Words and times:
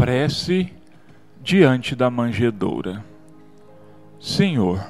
Prece 0.00 0.72
diante 1.42 1.94
da 1.94 2.08
manjedoura. 2.08 3.04
Senhor, 4.18 4.82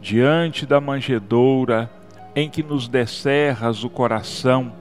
diante 0.00 0.64
da 0.64 0.80
manjedoura 0.80 1.90
em 2.34 2.48
que 2.48 2.62
nos 2.62 2.88
descerras 2.88 3.84
o 3.84 3.90
coração, 3.90 4.72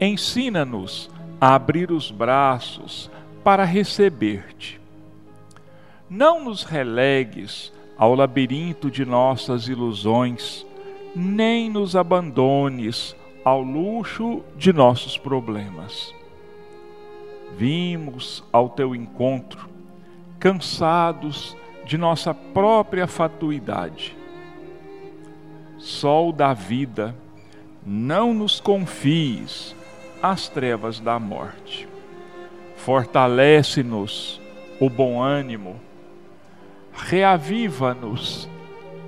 ensina-nos 0.00 1.10
a 1.40 1.56
abrir 1.56 1.90
os 1.90 2.12
braços 2.12 3.10
para 3.42 3.64
receber-te. 3.64 4.80
Não 6.08 6.44
nos 6.44 6.62
relegues 6.62 7.72
ao 7.98 8.14
labirinto 8.14 8.88
de 8.88 9.04
nossas 9.04 9.66
ilusões, 9.66 10.64
nem 11.12 11.68
nos 11.68 11.96
abandones 11.96 13.16
ao 13.44 13.62
luxo 13.62 14.44
de 14.56 14.72
nossos 14.72 15.18
problemas 15.18 16.14
vimos 17.54 18.44
ao 18.52 18.68
teu 18.68 18.94
encontro, 18.94 19.68
cansados 20.38 21.56
de 21.84 21.96
nossa 21.96 22.34
própria 22.34 23.06
fatuidade. 23.06 24.16
Sol 25.78 26.32
da 26.32 26.52
vida, 26.52 27.14
não 27.84 28.34
nos 28.34 28.60
confies 28.60 29.74
às 30.22 30.48
trevas 30.48 31.00
da 31.00 31.18
morte. 31.18 31.88
Fortalece-nos 32.76 34.40
o 34.80 34.90
bom 34.90 35.22
ânimo, 35.22 35.80
reaviva-nos 36.92 38.48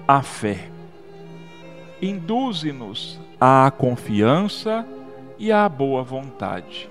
a 0.06 0.22
fé, 0.22 0.68
induze-nos 2.00 3.20
à 3.40 3.70
confiança 3.70 4.86
e 5.38 5.52
à 5.52 5.68
boa 5.68 6.02
vontade 6.02 6.88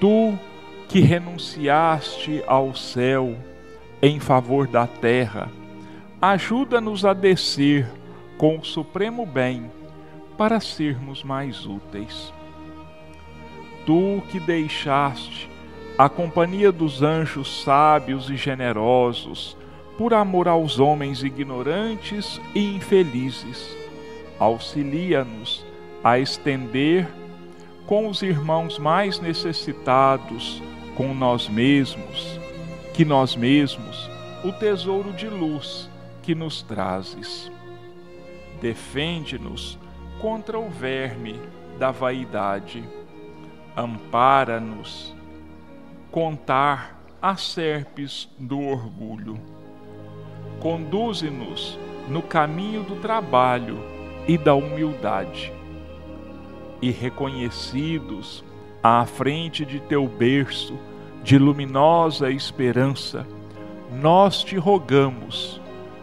Tu 0.00 0.38
que 0.88 1.00
renunciaste 1.00 2.42
ao 2.46 2.74
céu 2.74 3.36
em 4.02 4.18
favor 4.18 4.66
da 4.66 4.86
terra, 4.86 5.50
ajuda-nos 6.20 7.04
a 7.04 7.12
descer 7.12 7.86
com 8.38 8.58
o 8.58 8.64
supremo 8.64 9.26
bem 9.26 9.70
para 10.38 10.58
sermos 10.58 11.22
mais 11.22 11.66
úteis. 11.66 12.32
Tu 13.84 14.22
que 14.30 14.40
deixaste 14.40 15.50
a 15.98 16.08
companhia 16.08 16.72
dos 16.72 17.02
anjos 17.02 17.62
sábios 17.62 18.30
e 18.30 18.36
generosos, 18.36 19.54
por 19.98 20.14
amor 20.14 20.48
aos 20.48 20.80
homens 20.80 21.22
ignorantes 21.22 22.40
e 22.54 22.74
infelizes, 22.74 23.76
auxilia-nos 24.38 25.62
a 26.02 26.18
estender 26.18 27.06
com 27.90 28.06
os 28.06 28.22
irmãos 28.22 28.78
mais 28.78 29.18
necessitados, 29.18 30.62
com 30.96 31.12
nós 31.12 31.48
mesmos, 31.48 32.38
que 32.94 33.04
nós 33.04 33.34
mesmos, 33.34 34.08
o 34.44 34.52
tesouro 34.52 35.12
de 35.12 35.26
luz 35.26 35.90
que 36.22 36.32
nos 36.32 36.62
trazes. 36.62 37.50
Defende-nos 38.60 39.76
contra 40.20 40.56
o 40.56 40.70
verme 40.70 41.34
da 41.80 41.90
vaidade. 41.90 42.84
Ampara-nos 43.76 45.12
contar 46.12 46.96
as 47.20 47.42
serpes 47.42 48.28
do 48.38 48.60
orgulho. 48.60 49.36
Conduze-nos 50.60 51.76
no 52.08 52.22
caminho 52.22 52.84
do 52.84 53.00
trabalho 53.00 53.80
e 54.28 54.38
da 54.38 54.54
humildade 54.54 55.58
e 56.80 56.90
reconhecidos 56.90 58.44
à 58.82 59.04
frente 59.04 59.64
de 59.64 59.80
teu 59.80 60.06
berço 60.06 60.78
de 61.22 61.38
luminosa 61.38 62.30
esperança, 62.30 63.26
nós 63.92 64.42
te 64.42 64.56
rogamos, 64.56 65.60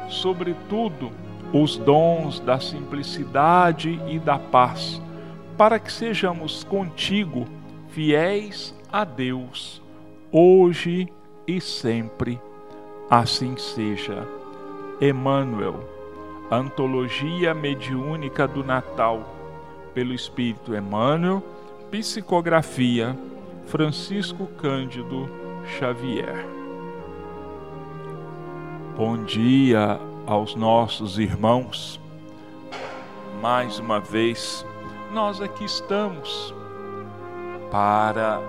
sobretudo, 0.09 1.11
os 1.53 1.77
dons 1.77 2.39
da 2.39 2.59
simplicidade 2.59 3.99
e 4.07 4.19
da 4.19 4.37
paz, 4.37 5.01
para 5.57 5.79
que 5.79 5.91
sejamos 5.91 6.63
contigo 6.63 7.47
fiéis 7.89 8.75
a 8.91 9.03
Deus, 9.03 9.81
hoje 10.31 11.07
e 11.47 11.59
sempre. 11.61 12.39
Assim 13.09 13.55
seja. 13.55 14.27
Emmanuel, 14.99 15.87
Antologia 16.51 17.53
Mediúnica 17.53 18.47
do 18.47 18.63
Natal 18.63 19.36
pelo 19.97 20.13
Espírito 20.13 20.75
Emmanuel, 20.75 21.41
psicografia 21.89 23.17
Francisco 23.65 24.45
Cândido 24.45 25.27
Xavier. 25.65 26.45
Bom 28.95 29.23
dia 29.23 29.99
aos 30.27 30.53
nossos 30.53 31.17
irmãos. 31.17 31.99
Mais 33.41 33.79
uma 33.79 33.99
vez, 33.99 34.63
nós 35.11 35.41
aqui 35.41 35.65
estamos 35.65 36.53
para 37.71 38.39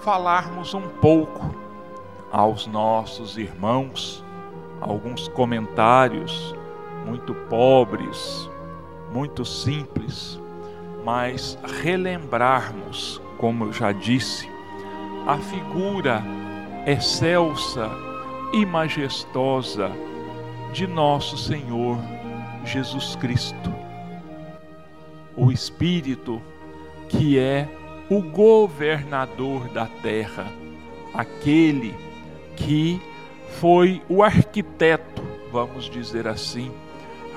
falarmos 0.00 0.74
um 0.74 0.88
pouco 0.88 1.54
aos 2.32 2.66
nossos 2.66 3.38
irmãos, 3.38 4.24
alguns 4.80 5.28
comentários 5.28 6.52
muito 7.06 7.32
pobres, 7.48 8.50
muito 9.12 9.44
simples, 9.44 10.40
mas 11.10 11.58
relembrarmos, 11.80 13.18
como 13.38 13.64
eu 13.64 13.72
já 13.72 13.92
disse, 13.92 14.46
a 15.26 15.38
figura 15.38 16.22
excelsa 16.86 17.90
e 18.52 18.66
majestosa 18.66 19.90
de 20.70 20.86
nosso 20.86 21.38
Senhor 21.38 21.96
Jesus 22.62 23.16
Cristo, 23.16 23.72
o 25.34 25.50
Espírito 25.50 26.42
que 27.08 27.38
é 27.38 27.66
o 28.10 28.20
governador 28.20 29.66
da 29.68 29.86
terra, 29.86 30.52
aquele 31.14 31.94
que 32.54 33.00
foi 33.58 34.02
o 34.10 34.22
arquiteto, 34.22 35.22
vamos 35.50 35.88
dizer 35.88 36.28
assim, 36.28 36.70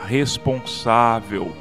responsável 0.06 1.56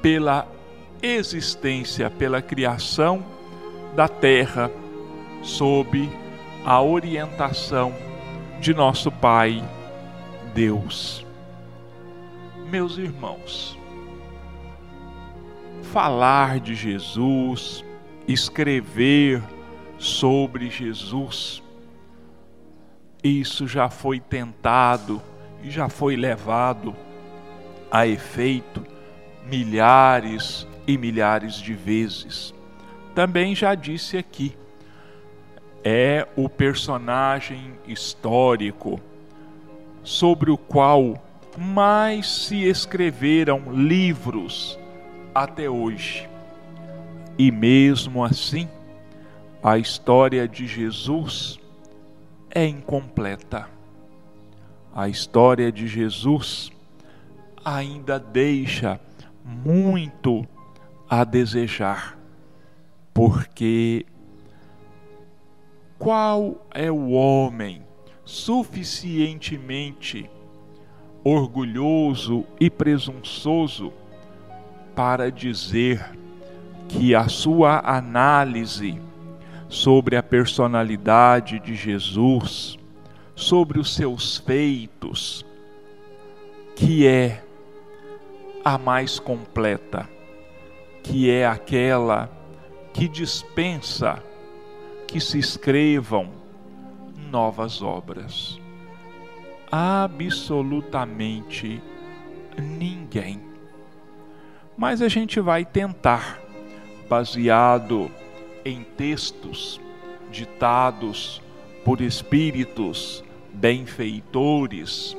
pela 0.00 0.61
existência 1.02 2.08
pela 2.08 2.40
criação 2.40 3.24
da 3.96 4.06
terra 4.06 4.70
sob 5.42 6.08
a 6.64 6.80
orientação 6.80 7.92
de 8.60 8.72
nosso 8.72 9.10
Pai 9.10 9.62
Deus. 10.54 11.26
Meus 12.70 12.96
irmãos, 12.96 13.76
falar 15.82 16.60
de 16.60 16.74
Jesus, 16.74 17.84
escrever 18.28 19.42
sobre 19.98 20.70
Jesus, 20.70 21.62
isso 23.22 23.66
já 23.66 23.90
foi 23.90 24.20
tentado 24.20 25.20
e 25.62 25.70
já 25.70 25.88
foi 25.88 26.16
levado 26.16 26.94
a 27.90 28.06
efeito 28.06 28.84
milhares 29.46 30.66
e 30.86 30.96
milhares 30.98 31.54
de 31.54 31.74
vezes. 31.74 32.54
Também 33.14 33.54
já 33.54 33.74
disse 33.74 34.16
aqui, 34.16 34.56
é 35.84 36.26
o 36.36 36.48
personagem 36.48 37.74
histórico 37.86 39.00
sobre 40.02 40.50
o 40.50 40.56
qual 40.56 41.22
mais 41.58 42.26
se 42.28 42.64
escreveram 42.64 43.72
livros 43.72 44.78
até 45.34 45.68
hoje. 45.68 46.28
E 47.38 47.50
mesmo 47.50 48.24
assim, 48.24 48.68
a 49.62 49.78
história 49.78 50.46
de 50.46 50.66
Jesus 50.66 51.58
é 52.50 52.66
incompleta. 52.66 53.68
A 54.94 55.08
história 55.08 55.72
de 55.72 55.86
Jesus 55.86 56.70
ainda 57.64 58.18
deixa 58.18 59.00
muito 59.44 60.46
a 61.14 61.24
desejar, 61.24 62.18
porque 63.12 64.06
qual 65.98 66.66
é 66.72 66.90
o 66.90 67.10
homem 67.10 67.82
suficientemente 68.24 70.30
orgulhoso 71.22 72.46
e 72.58 72.70
presunçoso 72.70 73.92
para 74.96 75.30
dizer 75.30 76.02
que 76.88 77.14
a 77.14 77.28
sua 77.28 77.82
análise 77.84 78.98
sobre 79.68 80.16
a 80.16 80.22
personalidade 80.22 81.60
de 81.60 81.74
Jesus, 81.74 82.78
sobre 83.34 83.78
os 83.78 83.94
seus 83.94 84.38
feitos, 84.38 85.44
que 86.74 87.06
é 87.06 87.44
a 88.64 88.78
mais 88.78 89.18
completa 89.18 90.08
que 91.02 91.30
é 91.30 91.46
aquela 91.46 92.30
que 92.92 93.08
dispensa 93.08 94.22
que 95.06 95.20
se 95.20 95.38
escrevam 95.38 96.30
novas 97.30 97.80
obras. 97.82 98.58
Absolutamente 99.70 101.82
ninguém. 102.58 103.40
Mas 104.76 105.02
a 105.02 105.08
gente 105.08 105.40
vai 105.40 105.64
tentar, 105.64 106.40
baseado 107.08 108.10
em 108.64 108.82
textos 108.82 109.80
ditados 110.30 111.42
por 111.84 112.00
espíritos 112.00 113.22
benfeitores, 113.52 115.16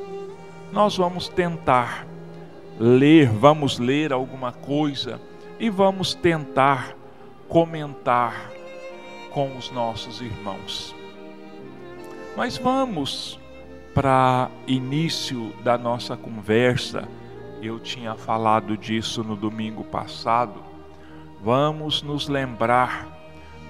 nós 0.72 0.98
vamos 0.98 1.28
tentar 1.28 2.08
ler, 2.80 3.30
vamos 3.30 3.78
ler 3.78 4.12
alguma 4.12 4.52
coisa 4.52 5.22
e 5.64 5.70
vamos 5.70 6.14
tentar 6.14 6.94
comentar 7.48 8.52
com 9.32 9.56
os 9.56 9.72
nossos 9.72 10.20
irmãos. 10.20 10.94
Mas 12.36 12.58
vamos 12.58 13.40
para 13.94 14.52
início 14.68 15.54
da 15.64 15.78
nossa 15.78 16.18
conversa. 16.18 17.08
Eu 17.62 17.80
tinha 17.80 18.14
falado 18.14 18.76
disso 18.76 19.24
no 19.24 19.38
domingo 19.38 19.86
passado. 19.86 20.62
Vamos 21.42 22.04
nos 22.04 22.28
lembrar 22.28 23.08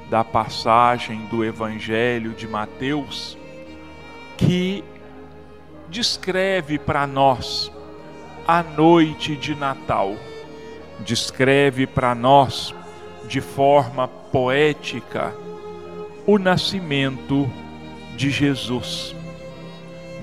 da 0.10 0.24
passagem 0.24 1.28
do 1.28 1.46
Evangelho 1.46 2.34
de 2.34 2.48
Mateus 2.48 3.38
que 4.36 4.84
descreve 5.90 6.80
para 6.80 7.06
nós 7.06 7.72
a 8.48 8.64
noite 8.64 9.36
de 9.36 9.54
Natal. 9.54 10.18
Descreve 11.00 11.86
para 11.88 12.14
nós 12.16 12.74
de 13.28 13.42
forma 13.42 14.08
poética 14.08 15.34
o 16.26 16.38
nascimento 16.38 17.50
de 18.16 18.30
Jesus. 18.30 19.16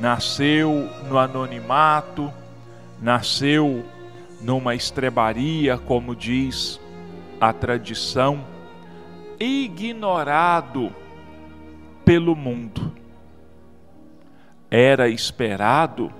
Nasceu 0.00 0.88
no 1.08 1.18
anonimato, 1.18 2.32
nasceu 3.00 3.84
numa 4.40 4.74
estrebaria, 4.74 5.76
como 5.76 6.16
diz 6.16 6.80
a 7.40 7.52
tradição, 7.52 8.44
ignorado 9.38 10.94
pelo 12.04 12.34
mundo. 12.34 12.92
Era 14.70 15.08
esperado 15.08 16.12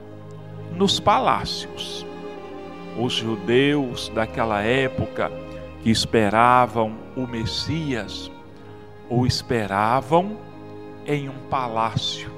nos 0.74 1.00
palácios. 1.00 2.06
Os 2.98 3.12
judeus 3.12 4.08
daquela 4.10 4.62
época 4.62 5.30
que 5.82 5.90
esperavam 5.90 6.94
o 7.16 7.26
Messias, 7.26 8.30
o 9.08 9.26
esperavam 9.26 10.36
em 11.06 11.28
um 11.28 11.38
palácio, 11.48 12.30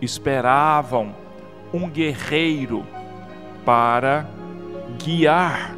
esperavam 0.00 1.14
um 1.72 1.88
guerreiro 1.88 2.84
para 3.64 4.26
guiar 4.98 5.76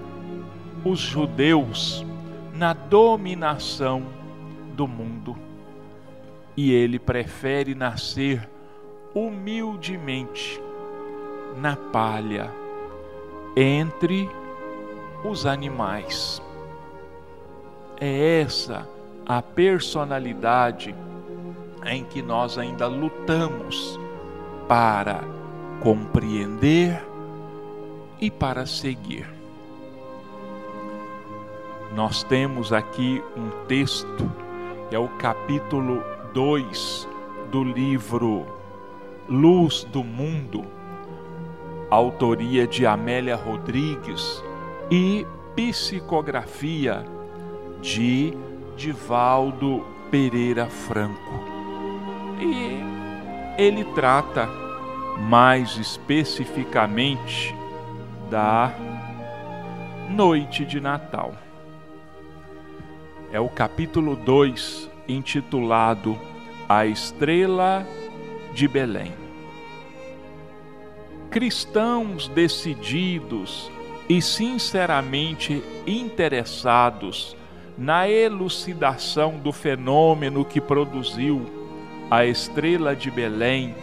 os 0.85 0.99
judeus 0.99 2.07
na 2.55 2.73
dominação 2.73 4.05
do 4.75 4.87
mundo. 4.87 5.37
E 6.57 6.73
ele 6.73 6.99
prefere 6.99 7.75
nascer 7.75 8.49
humildemente 9.15 10.61
na 11.57 11.77
palha 11.77 12.60
entre 13.57 14.31
os 15.25 15.47
animais. 15.47 16.43
É 18.01 18.41
essa 18.41 18.89
a 19.27 19.43
personalidade 19.43 20.95
em 21.87 22.05
que 22.05 22.23
nós 22.23 22.59
ainda 22.59 22.87
lutamos 22.87 23.99
para 24.69 25.21
compreender 25.81 27.03
e 28.21 28.31
para 28.31 28.67
seguir. 28.67 29.27
Nós 31.95 32.23
temos 32.23 32.73
aqui 32.73 33.23
um 33.37 33.51
texto, 33.67 34.31
é 34.91 34.99
o 34.99 35.09
capítulo 35.09 36.03
2 36.33 37.09
do 37.51 37.65
livro 37.65 38.47
Luz 39.29 39.85
do 39.85 40.05
Mundo, 40.05 40.65
autoria 41.91 42.67
de 42.67 42.87
Amélia 42.87 43.35
Rodrigues 43.35 44.43
e 44.91 45.27
psicografia 45.57 47.05
de 47.83 48.33
Divaldo 48.77 49.85
Pereira 50.11 50.67
Franco. 50.67 51.45
E 52.41 52.81
ele 53.61 53.85
trata 53.95 54.49
mais 55.29 55.77
especificamente 55.77 57.55
da 58.31 58.73
noite 60.09 60.65
de 60.65 60.81
Natal. 60.81 61.35
É 63.33 63.39
o 63.39 63.49
capítulo 63.49 64.17
2, 64.17 64.91
intitulado 65.07 66.19
A 66.69 66.87
Estrela 66.87 67.87
de 68.55 68.67
Belém. 68.67 69.30
Cristãos 71.31 72.27
decididos 72.27 73.71
e 74.09 74.21
sinceramente 74.21 75.63
interessados 75.87 77.37
na 77.79 78.09
elucidação 78.09 79.39
do 79.39 79.53
fenômeno 79.53 80.45
que 80.45 80.61
produziu 80.61 81.47
a 82.11 82.27
estrela 82.27 82.97
de 82.97 83.13
Belém, 83.13 83.77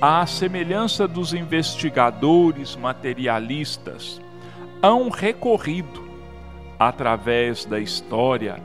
à 0.00 0.24
semelhança 0.26 1.08
dos 1.08 1.34
investigadores 1.34 2.76
materialistas, 2.76 4.20
hão 4.80 5.08
recorrido, 5.08 6.08
através 6.78 7.64
da 7.64 7.80
história, 7.80 8.62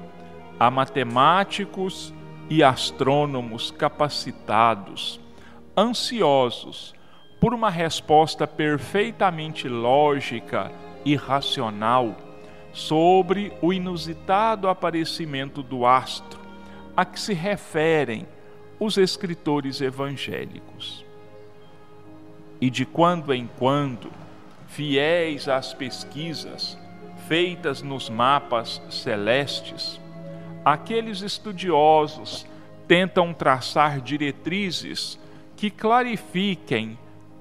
a 0.59 0.69
matemáticos 0.69 2.13
e 2.51 2.63
astrônomos 2.63 3.71
capacitados, 3.71 5.19
ansiosos 5.75 6.94
por 7.45 7.53
uma 7.53 7.69
resposta 7.69 8.47
perfeitamente 8.47 9.69
lógica 9.69 10.71
e 11.05 11.15
racional 11.15 12.17
sobre 12.73 13.53
o 13.61 13.71
inusitado 13.71 14.67
aparecimento 14.67 15.61
do 15.61 15.85
astro 15.85 16.39
a 16.97 17.05
que 17.05 17.19
se 17.19 17.35
referem 17.35 18.25
os 18.79 18.97
escritores 18.97 19.79
evangélicos. 19.79 21.05
E 22.59 22.67
de 22.71 22.83
quando 22.83 23.31
em 23.31 23.47
quando, 23.59 24.11
fiéis 24.67 25.47
às 25.47 25.71
pesquisas 25.71 26.75
feitas 27.27 27.83
nos 27.83 28.09
mapas 28.09 28.81
celestes, 28.89 30.01
aqueles 30.65 31.21
estudiosos 31.21 32.43
tentam 32.87 33.31
traçar 33.35 34.01
diretrizes 34.01 35.19
que 35.55 35.69
clarifiquem 35.69 36.97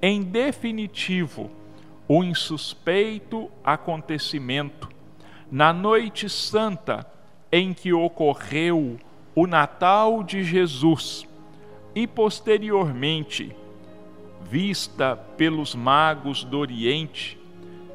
em 0.06 0.22
definitivo 0.22 1.50
o 2.06 2.22
insuspeito 2.22 3.50
acontecimento 3.64 4.86
na 5.50 5.72
noite 5.72 6.28
santa 6.28 7.10
em 7.50 7.72
que 7.72 7.90
ocorreu 7.90 8.98
o 9.34 9.46
Natal 9.46 10.22
de 10.22 10.44
Jesus 10.44 11.26
e 11.94 12.06
posteriormente 12.06 13.56
vista 14.42 15.16
pelos 15.16 15.74
magos 15.74 16.44
do 16.44 16.58
Oriente 16.58 17.38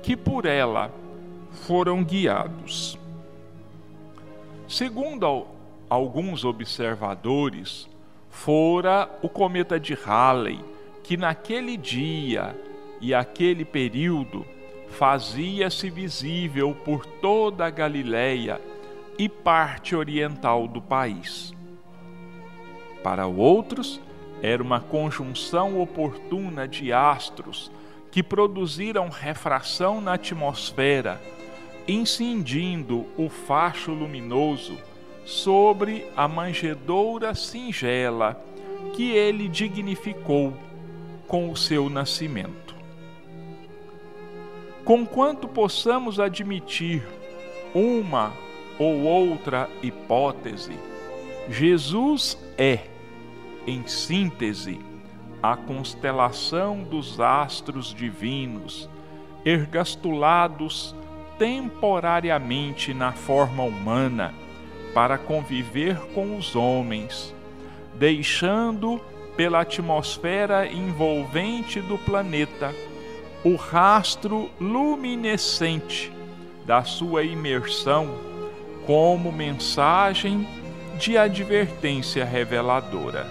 que 0.02 0.18
por 0.18 0.48
ela 0.48 0.92
foram 1.68 2.04
guiados. 2.04 2.98
Segundo 4.68 5.46
alguns 5.88 6.44
observadores, 6.44 7.88
fora 8.32 9.08
o 9.22 9.30
cometa 9.30 9.80
de 9.80 9.94
Halley 9.94 10.79
que 11.10 11.18
naquele 11.18 11.76
dia 11.76 12.56
e 13.02 13.16
aquele 13.16 13.66
período 13.66 14.46
fazia-se 14.90 15.90
visível 15.90 16.78
por 16.86 17.04
toda 17.04 17.66
a 17.66 17.70
Galiléia 17.72 18.62
e 19.18 19.28
parte 19.28 19.96
oriental 19.96 20.68
do 20.68 20.80
país. 20.80 21.52
Para 23.02 23.26
outros, 23.26 24.00
era 24.44 24.62
uma 24.62 24.80
conjunção 24.82 25.82
oportuna 25.82 26.68
de 26.68 26.94
astros 26.94 27.72
que 28.12 28.22
produziram 28.22 29.10
refração 29.10 30.00
na 30.00 30.14
atmosfera, 30.14 31.20
incendindo 31.88 33.08
o 33.18 33.30
facho 33.30 33.92
luminoso 33.94 34.78
sobre 35.26 36.06
a 36.16 36.28
manjedoura 36.28 37.34
singela 37.34 38.40
que 38.94 39.10
ele 39.10 39.48
dignificou 39.48 40.69
com 41.30 41.50
o 41.50 41.56
seu 41.56 41.90
nascimento. 41.90 42.76
Conquanto 44.84 45.48
possamos 45.48 46.20
admitir 46.20 47.08
uma 47.74 48.34
ou 48.80 49.04
outra 49.04 49.70
hipótese, 49.84 50.74
Jesus 51.48 52.38
é, 52.58 52.80
em 53.68 53.86
síntese, 53.88 54.80
a 55.42 55.56
constelação 55.56 56.84
dos 56.84 57.20
astros 57.20 57.94
divinos, 57.94 58.90
ergastulados 59.46 60.96
temporariamente 61.38 62.94
na 62.94 63.12
forma 63.12 63.64
humana 63.64 64.34
para 64.94 65.18
conviver 65.18 65.98
com 66.14 66.36
os 66.36 66.56
homens, 66.56 67.34
deixando 67.94 69.00
pela 69.40 69.62
atmosfera 69.62 70.68
envolvente 70.68 71.80
do 71.80 71.98
planeta 71.98 72.76
o 73.42 73.56
rastro 73.56 74.52
luminescente 74.60 76.12
da 76.66 76.84
sua 76.84 77.24
imersão 77.24 78.18
como 78.86 79.32
mensagem 79.32 80.46
de 80.98 81.18
advertência 81.18 82.26
reveladora. 82.26 83.26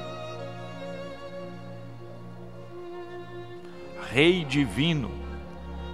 Rei 4.10 4.46
divino, 4.46 5.10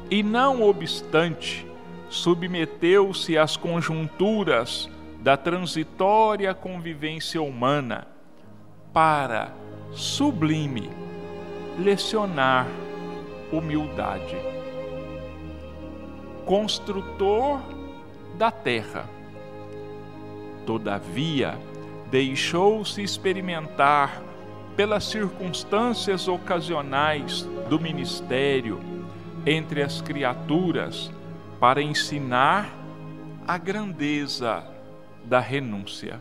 e 0.09 0.23
não 0.23 0.63
obstante, 0.63 1.67
submeteu-se 2.09 3.37
às 3.37 3.57
conjunturas 3.57 4.89
da 5.19 5.37
transitória 5.37 6.55
convivência 6.55 7.43
humana 7.43 8.07
para, 8.93 9.64
sublime, 9.95 10.91
lecionar 11.79 12.67
humildade. 13.53 14.37
Construtor 16.45 17.61
da 18.37 18.51
terra. 18.51 19.09
Todavia, 20.67 21.59
deixou-se 22.11 23.03
experimentar 23.03 24.23
pelas 24.77 25.05
circunstâncias 25.05 26.27
ocasionais 26.27 27.43
do 27.69 27.79
ministério 27.79 28.81
entre 29.47 29.83
as 29.83 30.01
criaturas 30.01 31.11
para 31.61 31.81
ensinar 31.81 32.75
a 33.47 33.57
grandeza 33.57 34.67
da 35.25 35.39
renúncia. 35.39 36.21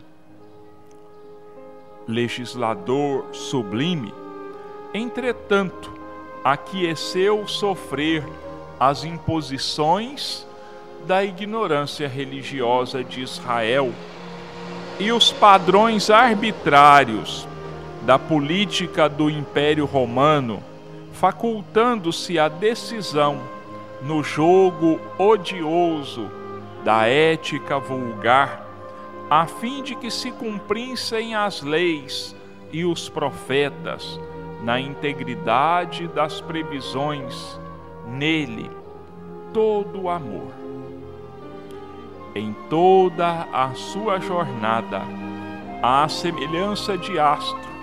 Legislador 2.06 3.24
sublime, 3.32 4.12
entretanto, 4.92 5.92
aqueceu 6.44 7.48
sofrer 7.48 8.22
as 8.78 9.04
imposições 9.04 10.46
da 11.06 11.24
ignorância 11.24 12.08
religiosa 12.08 13.02
de 13.02 13.22
Israel 13.22 13.92
e 14.98 15.10
os 15.10 15.32
padrões 15.32 16.10
arbitrários 16.10 17.46
da 18.02 18.18
política 18.18 19.08
do 19.08 19.30
Império 19.30 19.86
Romano, 19.86 20.62
facultando-se 21.12 22.38
a 22.38 22.48
decisão 22.48 23.40
no 24.02 24.22
jogo 24.22 25.00
odioso 25.18 26.30
da 26.84 27.06
ética 27.06 27.78
vulgar, 27.78 28.63
a 29.30 29.46
fim 29.46 29.82
de 29.82 29.94
que 29.94 30.10
se 30.10 30.30
cumprissem 30.32 31.34
as 31.34 31.62
leis 31.62 32.36
e 32.72 32.84
os 32.84 33.08
profetas 33.08 34.18
na 34.62 34.80
integridade 34.80 36.08
das 36.08 36.40
previsões, 36.40 37.58
nele 38.06 38.70
todo 39.52 40.02
o 40.02 40.10
amor. 40.10 40.52
Em 42.34 42.52
toda 42.68 43.46
a 43.52 43.72
sua 43.74 44.18
jornada, 44.18 45.02
à 45.82 46.08
semelhança 46.08 46.98
de 46.98 47.18
astro 47.18 47.74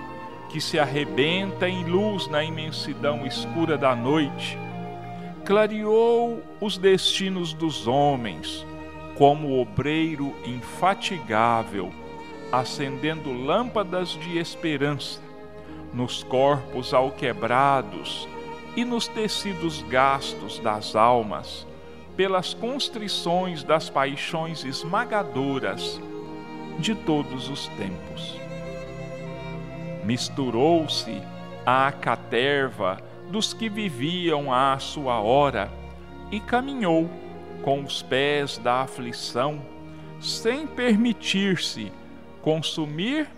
que 0.50 0.60
se 0.60 0.78
arrebenta 0.78 1.70
em 1.70 1.86
luz 1.86 2.28
na 2.28 2.44
imensidão 2.44 3.26
escura 3.26 3.78
da 3.78 3.96
noite, 3.96 4.58
clareou 5.46 6.44
os 6.60 6.78
destinos 6.78 7.54
dos 7.54 7.88
homens 7.88 8.66
como 9.22 9.62
obreiro 9.62 10.34
infatigável, 10.44 11.94
acendendo 12.52 13.32
lâmpadas 13.32 14.10
de 14.10 14.40
esperança 14.40 15.22
nos 15.94 16.24
corpos 16.24 16.92
alquebrados 16.92 18.28
e 18.76 18.84
nos 18.84 19.08
tecidos 19.08 19.84
gastos 19.84 20.58
das 20.58 20.96
almas, 20.96 21.68
pelas 22.18 22.56
constrições 22.56 23.64
das 23.64 23.92
paixões 23.92 24.66
esmagadoras 24.66 26.02
de 26.80 26.96
todos 26.96 27.48
os 27.48 27.68
tempos. 27.68 28.36
Misturou-se 30.04 31.22
à 31.64 31.92
caterva 31.92 32.98
dos 33.30 33.54
que 33.54 33.70
viviam 33.70 34.52
à 34.52 34.80
sua 34.80 35.20
hora 35.22 35.72
e 36.32 36.40
caminhou 36.40 37.08
com 37.64 37.84
os 37.84 38.02
pés 38.02 38.58
da 38.58 38.82
aflição, 38.82 39.62
sem 40.20 40.68
permitir-se 40.68 41.92
consumir 42.42 43.30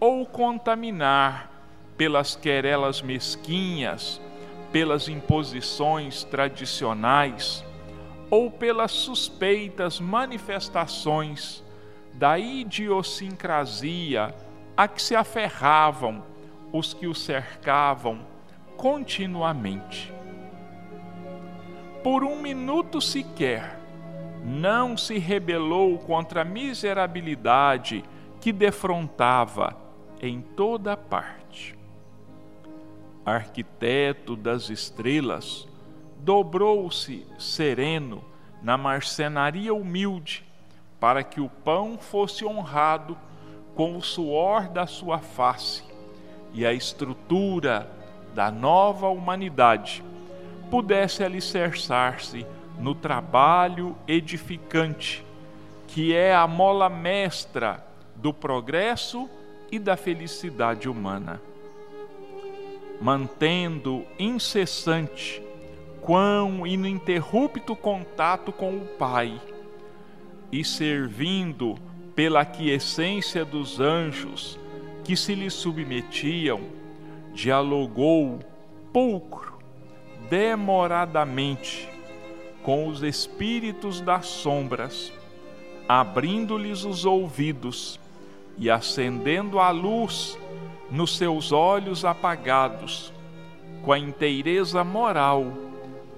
ou 0.00 0.24
contaminar 0.26 1.50
pelas 1.96 2.36
querelas 2.36 3.02
mesquinhas, 3.02 4.20
pelas 4.70 5.08
imposições 5.08 6.22
tradicionais 6.24 7.64
ou 8.30 8.50
pelas 8.50 8.92
suspeitas 8.92 9.98
manifestações 9.98 11.64
da 12.14 12.38
idiosincrasia 12.38 14.34
a 14.76 14.86
que 14.86 15.00
se 15.02 15.16
aferravam 15.16 16.22
os 16.72 16.92
que 16.92 17.06
o 17.06 17.14
cercavam 17.14 18.20
continuamente. 18.76 20.12
Por 22.10 22.24
um 22.24 22.40
minuto 22.40 23.02
sequer, 23.02 23.78
não 24.42 24.96
se 24.96 25.18
rebelou 25.18 25.98
contra 25.98 26.40
a 26.40 26.44
miserabilidade 26.44 28.02
que 28.40 28.50
defrontava 28.50 29.76
em 30.18 30.40
toda 30.40 30.96
parte. 30.96 31.76
Arquiteto 33.26 34.36
das 34.36 34.70
estrelas, 34.70 35.68
dobrou-se 36.20 37.26
sereno 37.38 38.24
na 38.62 38.78
marcenaria 38.78 39.74
humilde, 39.74 40.46
para 40.98 41.22
que 41.22 41.42
o 41.42 41.50
pão 41.50 41.98
fosse 41.98 42.42
honrado 42.42 43.18
com 43.74 43.98
o 43.98 44.02
suor 44.02 44.66
da 44.70 44.86
sua 44.86 45.18
face 45.18 45.84
e 46.54 46.64
a 46.64 46.72
estrutura 46.72 47.86
da 48.34 48.50
nova 48.50 49.08
humanidade 49.08 50.02
pudesse 50.70 51.22
alicerçar-se 51.24 52.46
no 52.78 52.94
trabalho 52.94 53.96
edificante, 54.06 55.24
que 55.86 56.14
é 56.14 56.34
a 56.34 56.46
mola 56.46 56.88
mestra 56.88 57.84
do 58.14 58.32
progresso 58.32 59.28
e 59.70 59.78
da 59.78 59.96
felicidade 59.96 60.88
humana. 60.88 61.40
Mantendo 63.00 64.04
incessante 64.18 65.42
quão 66.00 66.66
ininterrupto 66.66 67.76
contato 67.76 68.52
com 68.52 68.76
o 68.76 68.86
Pai 68.98 69.40
e 70.50 70.64
servindo 70.64 71.76
pela 72.14 72.44
quiescência 72.44 73.44
dos 73.44 73.78
anjos 73.78 74.58
que 75.04 75.16
se 75.16 75.34
lhe 75.34 75.50
submetiam, 75.50 76.60
dialogou 77.32 78.40
pulcro, 78.92 79.57
demoradamente, 80.28 81.88
com 82.62 82.86
os 82.88 83.02
espíritos 83.02 84.00
das 84.00 84.26
sombras, 84.26 85.12
abrindo-lhes 85.88 86.84
os 86.84 87.04
ouvidos 87.04 87.98
e 88.58 88.70
acendendo 88.70 89.58
a 89.58 89.70
luz 89.70 90.38
nos 90.90 91.16
seus 91.16 91.52
olhos 91.52 92.04
apagados, 92.04 93.12
com 93.82 93.92
a 93.92 93.98
inteireza 93.98 94.84
moral 94.84 95.52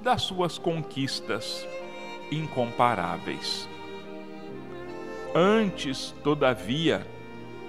das 0.02 0.22
suas 0.22 0.58
conquistas 0.58 1.66
incomparáveis. 2.32 3.68
Antes, 5.34 6.14
todavia, 6.24 7.06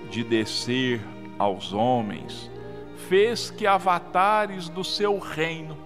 de 0.10 0.24
descer 0.24 1.02
aos 1.38 1.74
homens, 1.74 2.50
fez 3.10 3.52
que 3.52 3.68
avatares 3.68 4.70
do 4.70 4.84
seu 4.84 5.20
reino 5.20 5.78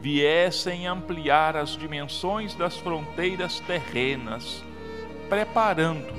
viessem 0.00 0.86
ampliar 0.86 1.56
as 1.56 1.76
dimensões 1.76 2.54
das 2.54 2.76
fronteiras 2.76 3.60
terrenas, 3.60 4.64
preparando 5.28 6.12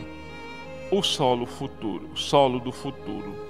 o 0.92 1.02
solo 1.02 1.46
futuro, 1.46 2.10
solo 2.16 2.60
do 2.60 2.72
futuro 2.72 3.50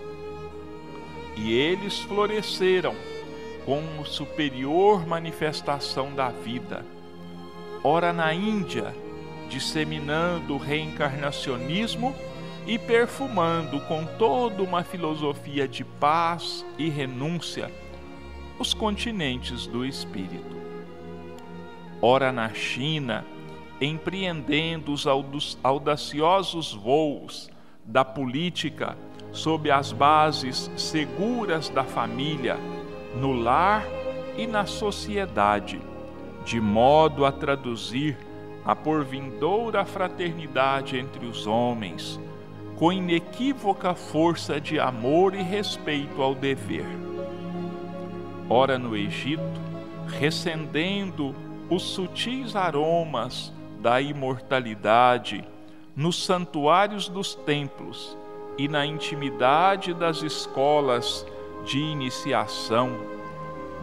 e 1.40 1.54
eles 1.54 2.00
floresceram 2.00 2.94
como 3.66 4.06
superior 4.06 5.08
manifestação 5.08 6.14
da 6.14 6.30
vida. 6.30 6.86
Ora 7.82 8.12
na 8.12 8.34
Índia, 8.34 8.94
disseminando 9.48 10.56
o 10.56 10.58
reencarnacionismo 10.58 12.14
e 12.68 12.78
perfumando 12.78 13.80
com 13.82 14.06
toda 14.18 14.62
uma 14.62 14.84
filosofia 14.84 15.66
de 15.68 15.86
paz 15.86 16.66
e 16.78 16.90
renúncia 16.90 17.72
os 18.60 18.74
continentes 18.74 19.66
do 19.66 19.86
espírito. 19.86 20.60
Ora 22.02 22.32
na 22.32 22.54
China, 22.54 23.26
empreendendo 23.80 24.92
os 24.92 25.06
audaciosos 25.64 26.74
voos 26.74 27.50
da 27.86 28.04
política 28.04 28.98
sob 29.32 29.72
as 29.72 29.94
bases 29.94 30.70
seguras 30.76 31.70
da 31.70 31.86
família, 31.86 32.58
no 33.16 33.32
lar 33.32 33.86
e 34.38 34.46
na 34.46 34.66
sociedade, 34.66 35.80
de 36.44 36.60
modo 36.60 37.26
a 37.26 37.32
traduzir 37.32 38.18
a 38.66 38.76
porvindoura 38.76 39.86
fraternidade 39.86 40.98
entre 40.98 41.26
os 41.26 41.48
homens, 41.48 42.20
com 42.76 42.92
inequívoca 42.92 43.96
força 43.96 44.60
de 44.60 44.80
amor 44.80 45.34
e 45.34 45.42
respeito 45.42 46.22
ao 46.22 46.36
dever. 46.36 47.09
Ora 48.50 48.80
no 48.80 48.98
Egito, 48.98 49.62
recendendo 50.08 51.36
os 51.70 51.84
sutis 51.84 52.56
aromas 52.56 53.54
da 53.80 54.02
imortalidade 54.02 55.46
nos 55.96 56.26
santuários 56.26 57.08
dos 57.08 57.36
templos 57.36 58.18
e 58.58 58.68
na 58.68 58.88
intimidade 58.88 59.94
das 59.94 60.24
escolas 60.24 61.28
de 61.64 61.78
iniciação, 61.78 62.90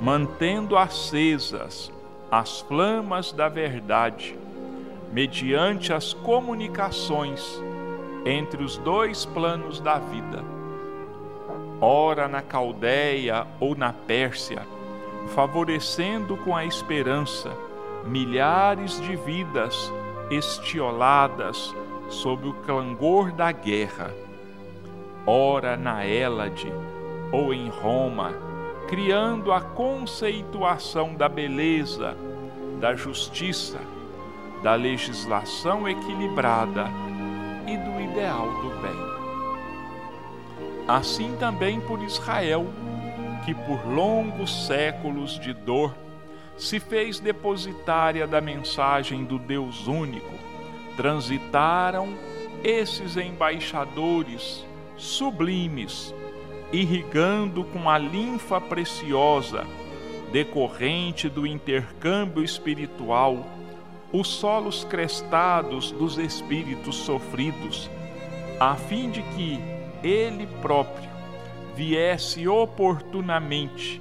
mantendo 0.00 0.76
acesas 0.76 1.92
as 2.28 2.60
flamas 2.62 3.30
da 3.30 3.48
verdade, 3.48 4.36
mediante 5.12 5.92
as 5.92 6.12
comunicações 6.12 7.62
entre 8.24 8.64
os 8.64 8.76
dois 8.78 9.24
planos 9.24 9.78
da 9.78 10.00
vida. 10.00 10.55
Ora 11.80 12.26
na 12.26 12.40
Caldeia 12.40 13.46
ou 13.60 13.74
na 13.76 13.92
Pérsia, 13.92 14.66
favorecendo 15.34 16.36
com 16.38 16.56
a 16.56 16.64
esperança 16.64 17.50
milhares 18.06 19.00
de 19.00 19.16
vidas 19.16 19.92
estioladas 20.30 21.74
sob 22.08 22.48
o 22.48 22.54
clangor 22.64 23.32
da 23.32 23.50
guerra. 23.52 24.10
Ora 25.26 25.76
na 25.76 26.04
Hélade 26.04 26.72
ou 27.32 27.52
em 27.52 27.68
Roma, 27.68 28.32
criando 28.88 29.52
a 29.52 29.60
conceituação 29.60 31.14
da 31.14 31.28
beleza, 31.28 32.16
da 32.80 32.94
justiça, 32.94 33.80
da 34.62 34.74
legislação 34.74 35.88
equilibrada 35.88 36.86
e 37.66 37.76
do 37.76 38.00
ideal 38.00 38.46
do 38.62 38.70
bem. 38.80 39.15
Assim 40.88 41.34
também 41.36 41.80
por 41.80 42.00
Israel, 42.02 42.66
que 43.44 43.54
por 43.54 43.86
longos 43.86 44.66
séculos 44.66 45.38
de 45.38 45.52
dor 45.52 45.94
se 46.56 46.80
fez 46.80 47.20
depositária 47.20 48.26
da 48.26 48.40
mensagem 48.40 49.24
do 49.24 49.38
Deus 49.38 49.86
único, 49.86 50.32
transitaram 50.96 52.08
esses 52.64 53.16
embaixadores 53.16 54.64
sublimes, 54.96 56.14
irrigando 56.72 57.64
com 57.64 57.90
a 57.90 57.98
linfa 57.98 58.60
preciosa, 58.60 59.66
decorrente 60.32 61.28
do 61.28 61.46
intercâmbio 61.46 62.42
espiritual, 62.42 63.44
os 64.12 64.28
solos 64.28 64.84
crestados 64.84 65.90
dos 65.90 66.16
espíritos 66.16 66.96
sofridos, 66.96 67.90
a 68.58 68.74
fim 68.76 69.10
de 69.10 69.22
que 69.22 69.75
ele 70.02 70.46
próprio 70.60 71.10
viesse 71.74 72.48
oportunamente 72.48 74.00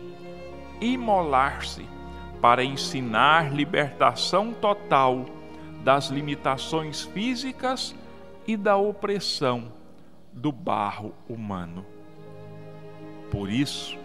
imolar-se 0.79 1.85
para 2.41 2.63
ensinar 2.63 3.53
libertação 3.53 4.53
total 4.53 5.25
das 5.83 6.07
limitações 6.07 7.03
físicas 7.03 7.95
e 8.47 8.55
da 8.55 8.77
opressão 8.77 9.71
do 10.31 10.51
barro 10.51 11.13
humano. 11.27 11.85
Por 13.31 13.49
isso, 13.49 13.97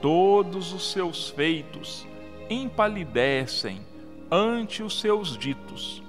todos 0.00 0.72
os 0.72 0.92
seus 0.92 1.30
feitos 1.30 2.06
empalidecem 2.50 3.80
ante 4.30 4.82
os 4.82 5.00
seus 5.00 5.36
ditos, 5.36 6.02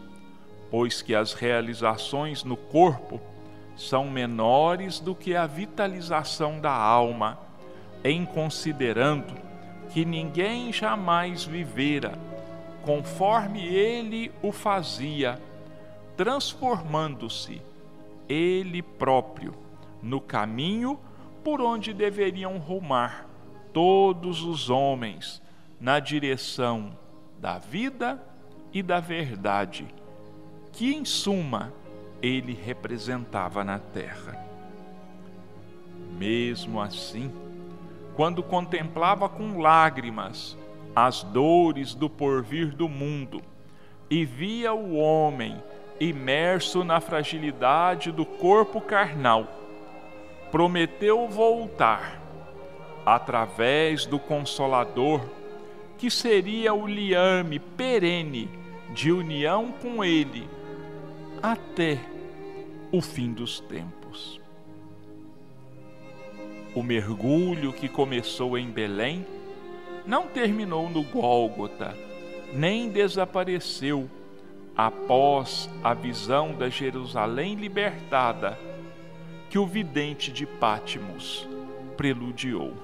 pois 0.70 1.02
que 1.02 1.16
as 1.16 1.34
realizações 1.34 2.44
no 2.44 2.58
corpo 2.58 3.22
são 3.76 4.10
menores 4.10 5.00
do 5.00 5.16
que 5.16 5.36
a 5.36 5.46
vitalização 5.46 6.60
da 6.60 6.72
alma, 6.72 7.40
em 8.04 8.26
considerando 8.26 9.34
que 9.90 10.06
ninguém 10.06 10.72
jamais 10.72 11.44
vivera 11.44 12.18
conforme 12.84 13.66
ele 13.66 14.32
o 14.42 14.52
fazia, 14.52 15.42
transformando-se 16.18 17.62
ele 18.28 18.82
próprio 18.82 19.54
no 20.02 20.20
caminho 20.20 21.00
por 21.44 21.62
onde 21.62 21.94
deveriam 21.94 22.58
rumar 22.58 23.26
todos 23.72 24.44
os 24.44 24.70
homens 24.70 25.42
na 25.80 26.00
direção 26.00 26.98
da 27.40 27.58
vida 27.58 28.22
e 28.74 28.82
da 28.82 29.00
verdade, 29.00 29.88
que 30.72 30.94
em 30.94 31.06
suma 31.06 31.74
ele 32.24 32.54
representava 32.54 33.66
na 33.66 33.78
terra. 33.78 34.42
Mesmo 36.18 36.80
assim, 36.80 37.30
quando 38.16 38.42
contemplava 38.42 39.28
com 39.28 39.60
lágrimas 39.60 40.58
as 40.96 41.22
dores 41.22 41.94
do 41.94 42.10
porvir 42.10 42.74
do 42.74 42.88
mundo 42.88 43.42
e 44.10 44.24
via 44.24 44.74
o 44.74 44.96
homem 44.96 45.62
imerso 46.00 46.84
na 46.86 47.02
fragilidade 47.02 48.10
do 48.10 48.26
corpo 48.26 48.80
carnal, 48.80 49.46
prometeu 50.50 51.28
voltar 51.28 52.22
através 53.06 54.06
do 54.06 54.18
Consolador, 54.18 55.20
que 55.98 56.10
seria 56.10 56.74
o 56.74 56.88
liame 56.88 57.60
perene 57.60 58.50
de 58.94 59.12
união 59.12 59.74
com 59.82 60.06
Ele 60.06 60.48
até 61.42 62.13
o 62.94 63.02
fim 63.02 63.34
dos 63.34 63.60
tempos. 63.60 64.40
O 66.76 66.84
mergulho 66.84 67.74
que 67.74 67.90
começou 67.90 68.56
em 68.56 68.70
Belém 68.70 69.26
não 70.06 70.28
terminou 70.28 70.88
no 70.92 71.02
Gólgota, 71.02 71.98
nem 72.54 72.90
desapareceu 72.90 74.08
após 74.78 75.68
a 75.84 75.96
visão 75.96 76.54
da 76.54 76.70
Jerusalém 76.70 77.56
libertada 77.56 78.60
que 79.50 79.58
o 79.58 79.66
vidente 79.66 80.32
de 80.32 80.46
Pátimos 80.46 81.48
preludiou. 81.98 82.76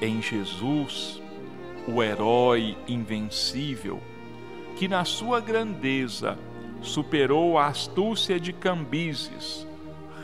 Em 0.00 0.22
Jesus, 0.22 1.20
o 1.86 2.02
herói 2.02 2.78
invencível, 2.88 4.00
que 4.74 4.88
na 4.88 5.04
sua 5.04 5.38
grandeza 5.38 6.38
superou 6.82 7.58
a 7.58 7.66
astúcia 7.66 8.38
de 8.38 8.52
Cambises, 8.52 9.66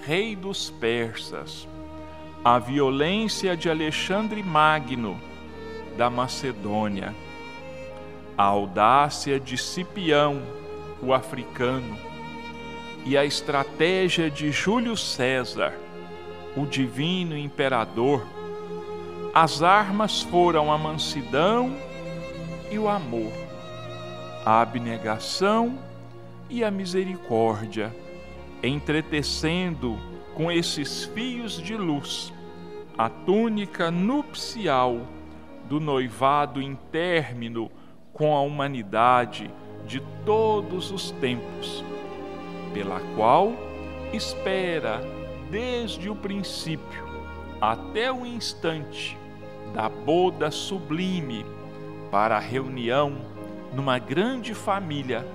rei 0.05 0.37
dos 0.37 0.71
persas, 0.71 1.69
a 2.45 2.59
violência 2.59 3.57
de 3.57 3.71
Alexandre 3.71 4.43
Magno, 4.43 5.21
da 5.97 6.11
Macedônia, 6.11 7.15
a 8.37 8.45
audácia 8.45 9.39
de 9.41 9.57
Cipião, 9.57 10.43
o 11.01 11.13
africano, 11.13 11.97
e 13.05 13.17
a 13.17 13.25
estratégia 13.25 14.31
de 14.31 14.51
Júlio 14.51 14.97
César, 14.97 15.75
o 16.57 16.67
divino 16.67 17.37
imperador, 17.37 18.27
as 19.35 19.63
armas 19.63 20.23
foram 20.23 20.73
a 20.73 20.79
mansidão 20.79 21.77
e 22.71 22.79
o 22.79 22.89
amor, 22.89 23.33
a 24.45 24.61
abnegação 24.61 25.77
e 25.77 25.94
a 26.63 26.71
misericórdia 26.71 27.95
entretecendo 28.63 29.99
com 30.35 30.51
esses 30.53 31.05
fios 31.07 31.61
de 31.61 31.77
luz 31.77 32.33
a 32.97 33.09
túnica 33.09 33.91
nupcial 33.91 35.01
do 35.69 35.81
noivado 35.81 36.63
intérmino 36.63 37.71
com 38.13 38.37
a 38.37 38.41
humanidade 38.41 39.51
de 39.87 40.01
todos 40.25 40.91
os 40.93 41.11
tempos, 41.13 41.85
pela 42.73 43.01
qual 43.17 43.53
espera 44.13 45.01
desde 45.51 46.09
o 46.09 46.15
princípio 46.15 47.05
até 47.61 48.13
o 48.13 48.25
instante 48.25 49.19
da 49.75 49.89
boda 49.89 50.51
sublime 50.51 51.45
para 52.11 52.37
a 52.37 52.41
reunião 52.41 53.17
numa 53.75 53.99
grande 53.99 54.55
família 54.55 55.27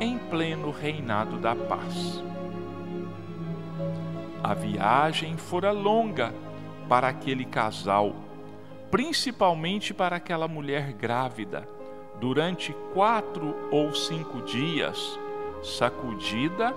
em 0.00 0.18
pleno 0.18 0.70
reinado 0.70 1.36
da 1.36 1.54
paz. 1.54 2.24
A 4.42 4.54
viagem 4.54 5.36
fora 5.36 5.70
longa 5.70 6.34
para 6.88 7.08
aquele 7.08 7.44
casal, 7.44 8.16
principalmente 8.90 9.92
para 9.92 10.16
aquela 10.16 10.48
mulher 10.48 10.92
grávida, 10.94 11.68
durante 12.18 12.74
quatro 12.94 13.54
ou 13.70 13.94
cinco 13.94 14.42
dias, 14.42 15.18
sacudida 15.62 16.74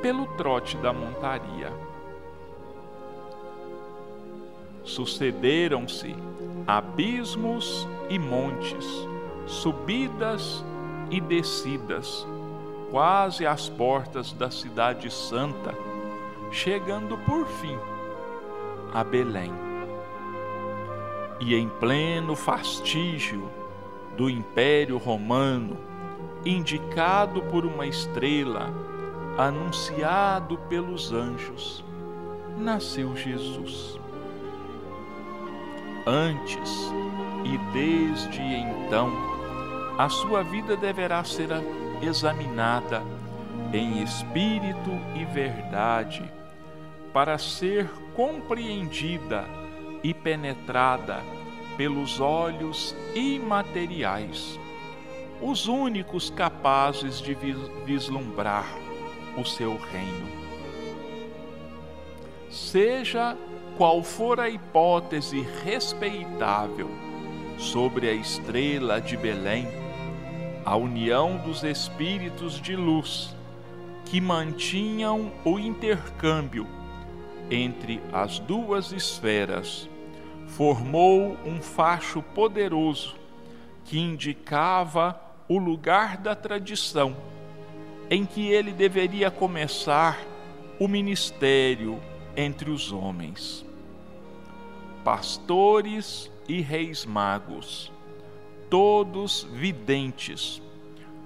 pelo 0.00 0.26
trote 0.36 0.76
da 0.78 0.92
montaria. 0.92 1.72
Sucederam-se 4.82 6.16
abismos 6.66 7.86
e 8.08 8.18
montes, 8.18 8.86
subidas 9.46 10.64
e 11.10 11.20
descidas, 11.20 12.26
quase 12.90 13.46
às 13.46 13.68
portas 13.68 14.32
da 14.32 14.50
Cidade 14.50 15.10
Santa, 15.10 15.74
chegando 16.50 17.18
por 17.18 17.46
fim 17.46 17.78
a 18.92 19.04
Belém. 19.04 19.52
E 21.40 21.54
em 21.54 21.68
pleno 21.68 22.34
fastígio 22.34 23.50
do 24.16 24.28
Império 24.28 24.96
Romano, 24.98 25.76
indicado 26.44 27.42
por 27.42 27.64
uma 27.64 27.86
estrela, 27.86 28.72
anunciado 29.36 30.58
pelos 30.68 31.12
anjos, 31.12 31.84
nasceu 32.56 33.14
Jesus. 33.14 34.00
Antes 36.06 36.90
e 37.44 37.58
desde 37.72 38.40
então, 38.42 39.12
a 39.98 40.08
sua 40.08 40.42
vida 40.42 40.76
deverá 40.76 41.22
ser 41.22 41.52
examinada 42.02 43.02
em 43.72 44.02
espírito 44.02 44.90
e 45.14 45.24
verdade, 45.24 46.22
para 47.12 47.38
ser 47.38 47.88
compreendida 48.14 49.44
e 50.02 50.14
penetrada 50.14 51.22
pelos 51.76 52.20
olhos 52.20 52.94
imateriais, 53.14 54.58
os 55.40 55.68
únicos 55.68 56.30
capazes 56.30 57.20
de 57.20 57.36
vislumbrar 57.84 58.66
o 59.36 59.44
seu 59.44 59.76
reino. 59.76 60.26
Seja 62.50 63.36
qual 63.76 64.02
for 64.02 64.40
a 64.40 64.48
hipótese 64.48 65.46
respeitável 65.62 66.90
sobre 67.58 68.08
a 68.08 68.12
estrela 68.12 69.00
de 69.00 69.16
Belém, 69.16 69.68
a 70.64 70.76
união 70.76 71.36
dos 71.38 71.62
espíritos 71.62 72.60
de 72.60 72.76
luz 72.76 73.34
que 74.04 74.20
mantinham 74.20 75.32
o 75.44 75.58
intercâmbio 75.58 76.66
entre 77.50 78.00
as 78.12 78.38
duas 78.38 78.92
esferas 78.92 79.88
formou 80.48 81.36
um 81.44 81.60
facho 81.60 82.22
poderoso 82.22 83.14
que 83.84 83.98
indicava 83.98 85.20
o 85.48 85.58
lugar 85.58 86.16
da 86.16 86.34
tradição 86.34 87.16
em 88.10 88.24
que 88.24 88.48
ele 88.48 88.72
deveria 88.72 89.30
começar 89.30 90.18
o 90.78 90.88
ministério 90.88 92.00
entre 92.36 92.70
os 92.70 92.92
homens. 92.92 93.64
Pastores 95.04 96.30
e 96.48 96.60
reis 96.60 97.04
magos, 97.04 97.92
todos 98.70 99.46
videntes, 99.52 100.62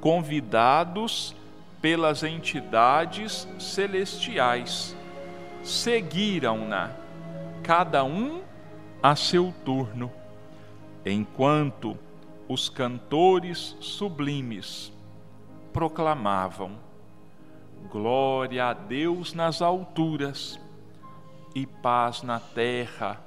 convidados 0.00 1.34
pelas 1.80 2.22
entidades 2.22 3.46
celestiais, 3.58 4.96
seguiram-na, 5.62 6.92
cada 7.62 8.04
um 8.04 8.42
a 9.02 9.16
seu 9.16 9.52
turno, 9.64 10.10
enquanto 11.04 11.98
os 12.48 12.68
cantores 12.68 13.76
sublimes 13.80 14.92
proclamavam: 15.72 16.72
Glória 17.90 18.66
a 18.66 18.72
Deus 18.72 19.34
nas 19.34 19.60
alturas 19.60 20.60
e 21.54 21.66
paz 21.66 22.22
na 22.22 22.38
terra 22.38 23.20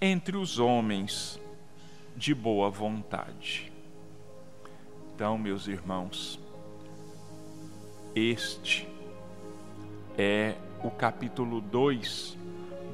entre 0.00 0.36
os 0.36 0.58
homens 0.58 1.40
de 2.16 2.34
boa 2.34 2.70
vontade. 2.70 3.70
Então, 5.14 5.36
meus 5.36 5.68
irmãos, 5.68 6.40
este 8.14 8.88
é 10.16 10.54
o 10.82 10.90
capítulo 10.90 11.60
2 11.60 12.36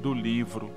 do 0.01 0.13
livro 0.13 0.71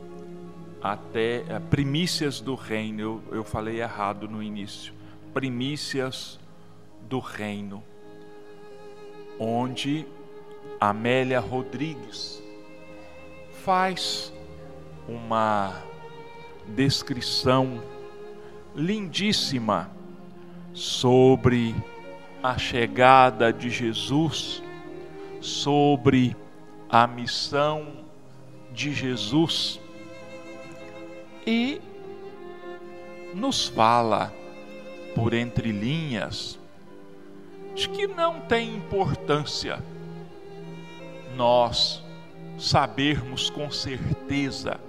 até 0.81 1.45
é, 1.49 1.59
Primícias 1.59 2.41
do 2.41 2.55
Reino. 2.55 3.01
Eu, 3.01 3.23
eu 3.33 3.45
falei 3.45 3.81
errado 3.81 4.29
no 4.29 4.43
início. 4.43 4.95
Primícias 5.35 6.39
do 7.03 7.19
Reino, 7.19 7.83
onde 9.39 10.07
Amélia 10.81 11.41
Rodrigues 11.41 12.43
faz 13.65 14.33
uma 15.09 15.83
descrição 16.69 17.81
lindíssima 18.77 19.91
sobre 20.75 21.75
a 22.43 22.59
chegada 22.59 23.53
de 23.53 23.71
Jesus, 23.71 24.63
sobre 25.41 26.37
a 26.89 27.07
missão 27.07 28.05
de 28.73 28.93
Jesus. 28.93 29.81
E 31.47 31.81
nos 33.35 33.67
fala 33.67 34.33
por 35.15 35.33
entre 35.33 35.73
linhas 35.73 36.59
de 37.75 37.89
que 37.89 38.07
não 38.07 38.41
tem 38.41 38.75
importância 38.75 39.83
nós 41.37 42.03
sabermos 42.59 43.51
com 43.51 43.71
certeza 43.71 44.81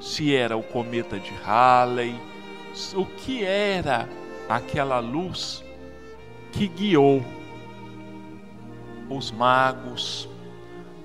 se 0.00 0.34
era 0.34 0.56
o 0.56 0.62
cometa 0.62 1.18
de 1.18 1.32
Halley, 1.44 2.18
o 2.94 3.04
que 3.04 3.44
era 3.44 4.08
aquela 4.48 4.98
luz 4.98 5.64
que 6.52 6.66
guiou 6.66 7.22
os 9.10 9.30
magos, 9.30 10.28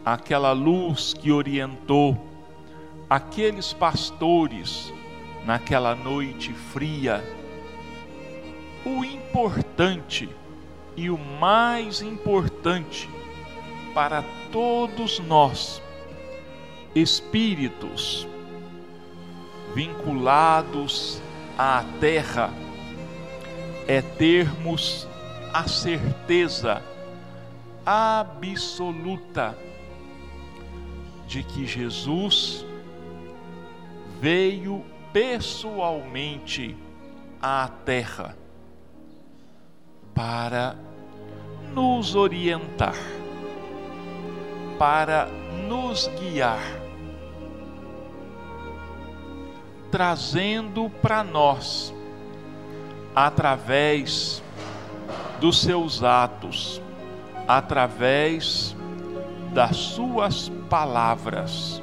aquela 0.06 0.52
luz 0.52 1.14
que 1.14 1.32
orientou 1.32 2.18
aqueles 3.10 3.74
pastores 3.74 4.94
naquela 5.46 5.96
noite 5.96 6.54
fria. 6.54 7.24
O 8.86 9.04
importante 9.04 10.30
e 10.96 11.10
o 11.10 11.18
mais 11.18 12.02
importante 12.02 13.10
para 13.94 14.24
todos 14.52 15.20
nós, 15.20 15.82
espíritos 16.94 18.28
vinculados 19.74 21.23
à 21.58 21.84
terra, 22.00 22.50
é 23.88 24.02
termos 24.02 25.08
a 25.54 25.68
certeza 25.68 26.82
absoluta 27.86 29.56
de 31.28 31.44
que 31.44 31.66
Jesus 31.66 32.66
veio 34.20 34.84
pessoalmente 35.12 36.76
à 37.42 37.70
terra 37.86 38.36
para 40.16 40.76
nos 41.74 42.16
orientar, 42.16 42.96
para 44.78 45.28
nos 45.68 46.08
guiar 46.20 46.83
trazendo 49.94 50.90
para 50.90 51.24
nós, 51.24 51.94
através 53.14 54.42
dos 55.40 55.62
seus 55.62 56.04
atos, 56.04 56.82
através 57.48 58.76
das 59.54 59.78
suas 59.78 60.50
palavras, 60.68 61.80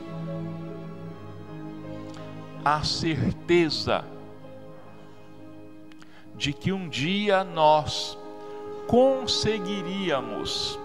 a 2.65 2.83
certeza 2.83 4.05
de 6.35 6.53
que 6.53 6.73
um 6.73 6.89
dia 6.89 7.45
nós 7.45 8.19
conseguiríamos, 8.89 10.77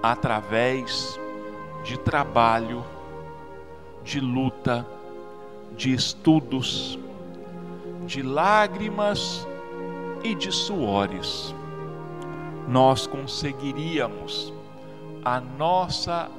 através 0.00 1.18
de 1.82 1.98
trabalho, 1.98 2.84
de 4.04 4.20
luta, 4.20 4.86
de 5.76 5.94
estudos, 5.94 6.98
de 8.06 8.22
lágrimas 8.22 9.46
e 10.22 10.34
de 10.34 10.52
suores, 10.52 11.54
nós 12.68 13.06
conseguiríamos 13.06 14.52
a 15.24 15.40
nossa 15.40 16.30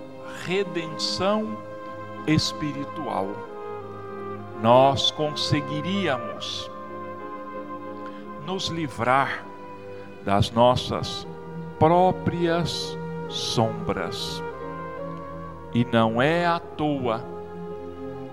redenção 0.46 1.58
espiritual. 2.28 3.28
Nós 4.62 5.12
conseguiríamos 5.12 6.70
nos 8.46 8.68
livrar 8.68 9.46
das 10.24 10.52
nossas 10.52 11.28
próprias 11.80 12.98
sombras. 13.28 14.44
E 15.74 15.86
não 15.86 16.22
é 16.22 16.46
à 16.46 16.60
toa 16.60 17.24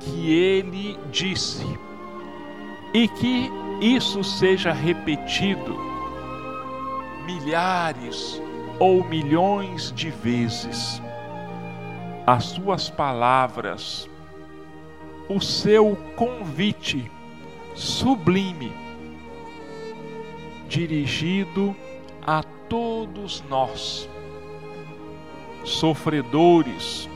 que 0.09 0.33
ele 0.33 0.99
disse, 1.11 1.67
e 2.95 3.07
que 3.09 3.51
isso 3.81 4.25
seja 4.25 4.73
repetido 4.73 5.77
milhares 7.27 8.41
ou 8.79 9.05
milhões 9.05 9.93
de 9.93 10.11
vezes. 10.11 11.03
As 12.27 12.45
suas 12.45 12.89
palavras, 12.89 14.09
o 15.29 15.41
seu 15.41 15.97
convite 16.17 17.11
sublime, 17.75 18.73
dirigido 20.69 21.77
a 22.27 22.43
todos 22.69 23.43
nós, 23.49 24.09
sofredores 25.65 27.08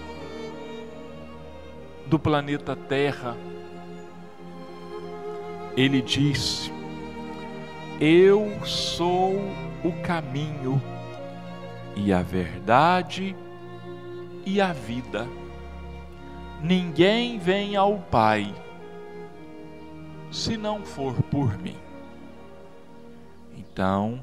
do 2.13 2.19
planeta 2.19 2.77
Terra. 2.77 3.35
Ele 5.75 6.03
disse: 6.03 6.71
Eu 7.99 8.53
sou 8.67 9.37
o 9.83 9.93
caminho 10.03 10.81
e 11.97 12.13
a 12.13 12.21
verdade 12.21 13.35
e 14.45 14.61
a 14.61 14.75
vida. 14.75 15.27
Ninguém 16.63 17.39
vem 17.39 17.77
ao 17.77 17.99
Pai 17.99 18.55
se 20.31 20.59
não 20.59 20.85
for 20.85 21.15
por 21.31 21.57
mim. 21.57 21.79
Então, 23.57 24.23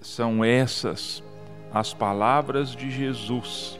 são 0.00 0.42
essas 0.42 1.22
as 1.72 1.92
palavras 1.92 2.74
de 2.74 2.90
Jesus 2.90 3.78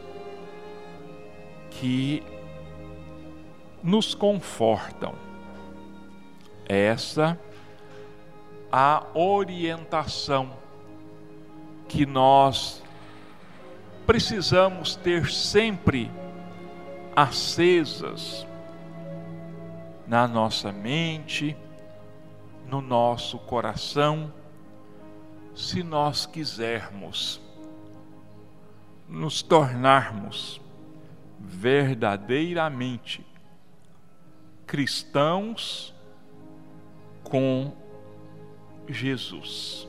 que 1.70 2.22
nos 3.82 4.14
confortam. 4.14 5.14
Essa 6.68 7.38
a 8.70 9.04
orientação 9.14 10.50
que 11.88 12.06
nós 12.06 12.82
precisamos 14.06 14.94
ter 14.94 15.30
sempre 15.30 16.10
acesas 17.16 18.46
na 20.06 20.28
nossa 20.28 20.70
mente, 20.70 21.56
no 22.68 22.80
nosso 22.80 23.38
coração, 23.38 24.32
se 25.54 25.82
nós 25.82 26.26
quisermos 26.26 27.40
nos 29.08 29.42
tornarmos 29.42 30.60
verdadeiramente 31.40 33.26
cristãos 34.70 35.92
com 37.24 37.72
Jesus. 38.88 39.88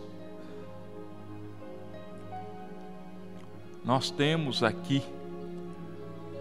Nós 3.86 4.10
temos 4.10 4.64
aqui 4.64 5.04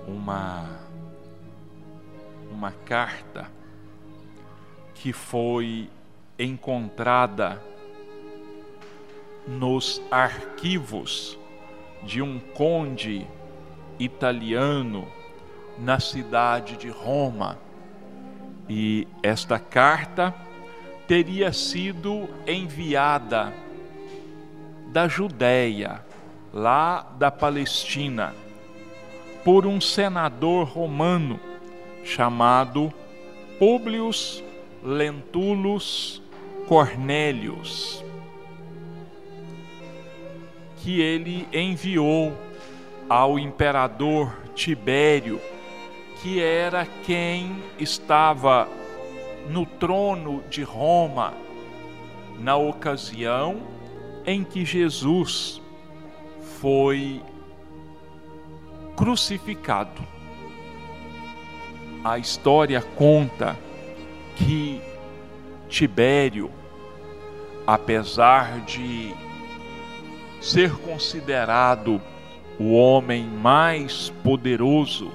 uma 0.08 0.80
uma 2.50 2.72
carta 2.72 3.46
que 4.94 5.12
foi 5.12 5.90
encontrada 6.38 7.62
nos 9.46 10.00
arquivos 10.10 11.38
de 12.02 12.22
um 12.22 12.40
conde 12.40 13.26
italiano 13.98 15.06
na 15.78 16.00
cidade 16.00 16.78
de 16.78 16.88
Roma. 16.88 17.68
E 18.72 19.08
esta 19.20 19.58
carta 19.58 20.32
teria 21.08 21.52
sido 21.52 22.28
enviada 22.46 23.52
da 24.92 25.08
Judéia 25.08 26.00
lá 26.54 27.02
da 27.18 27.32
Palestina, 27.32 28.32
por 29.44 29.66
um 29.66 29.80
senador 29.80 30.68
romano 30.68 31.40
chamado 32.04 32.94
Publius 33.58 34.40
Lentulus 34.84 36.22
Cornélius, 36.68 38.04
que 40.76 41.00
ele 41.00 41.48
enviou 41.52 42.32
ao 43.08 43.36
imperador 43.36 44.32
Tibério, 44.54 45.40
que 46.22 46.42
era 46.42 46.86
quem 47.04 47.62
estava 47.78 48.68
no 49.48 49.64
trono 49.64 50.42
de 50.50 50.62
Roma 50.62 51.32
na 52.38 52.56
ocasião 52.56 53.62
em 54.26 54.44
que 54.44 54.64
Jesus 54.64 55.60
foi 56.60 57.22
crucificado. 58.96 60.02
A 62.04 62.18
história 62.18 62.82
conta 62.82 63.56
que 64.36 64.80
Tibério, 65.68 66.50
apesar 67.66 68.60
de 68.60 69.14
ser 70.40 70.72
considerado 70.78 72.00
o 72.58 72.74
homem 72.74 73.24
mais 73.24 74.10
poderoso, 74.22 75.10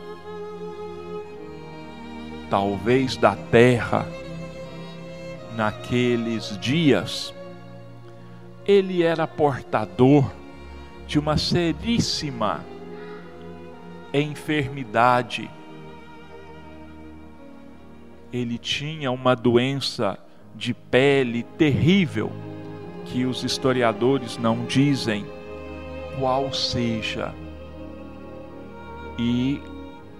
talvez 2.49 3.17
da 3.17 3.35
terra, 3.35 4.05
naqueles 5.55 6.57
dias, 6.59 7.33
ele 8.67 9.03
era 9.03 9.27
portador 9.27 10.31
de 11.07 11.19
uma 11.19 11.37
seríssima 11.37 12.63
enfermidade. 14.13 15.49
Ele 18.33 18.57
tinha 18.57 19.11
uma 19.11 19.35
doença 19.35 20.17
de 20.55 20.73
pele 20.73 21.43
terrível 21.43 22.31
que 23.05 23.25
os 23.25 23.43
historiadores 23.43 24.37
não 24.37 24.65
dizem 24.65 25.25
qual 26.17 26.51
seja. 26.53 27.33
E, 29.17 29.61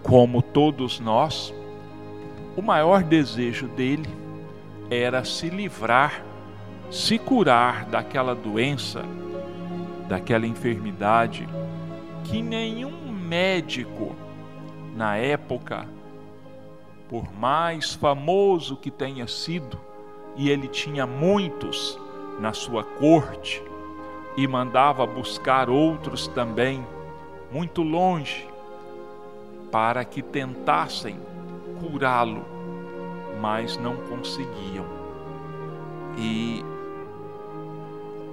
como 0.04 0.42
todos 0.42 1.00
nós, 1.00 1.54
o 2.56 2.62
maior 2.62 3.04
desejo 3.04 3.68
dele 3.68 4.10
era 4.90 5.24
se 5.24 5.50
livrar, 5.50 6.24
se 6.90 7.18
curar 7.18 7.86
daquela 7.86 8.34
doença 8.34 9.04
daquela 10.08 10.46
enfermidade 10.46 11.48
que 12.24 12.42
nenhum 12.42 13.12
médico 13.12 14.16
na 14.96 15.18
época, 15.18 15.88
por 17.10 17.32
mais 17.34 17.94
famoso 17.94 18.78
que 18.78 18.90
tenha 18.90 19.28
sido, 19.28 19.80
e 20.36 20.50
ele 20.50 20.68
tinha 20.68 21.06
muitos 21.06 22.00
na 22.40 22.54
sua 22.54 22.84
corte, 22.84 23.62
e 24.38 24.48
mandava 24.48 25.06
buscar 25.06 25.70
outros 25.70 26.28
também, 26.28 26.86
muito 27.52 27.82
longe, 27.82 28.48
para 29.72 30.04
que 30.04 30.22
tentassem 30.22 31.20
curá-lo, 31.86 32.44
mas 33.40 33.78
não 33.78 33.96
conseguiam. 33.98 34.86
E 36.18 36.64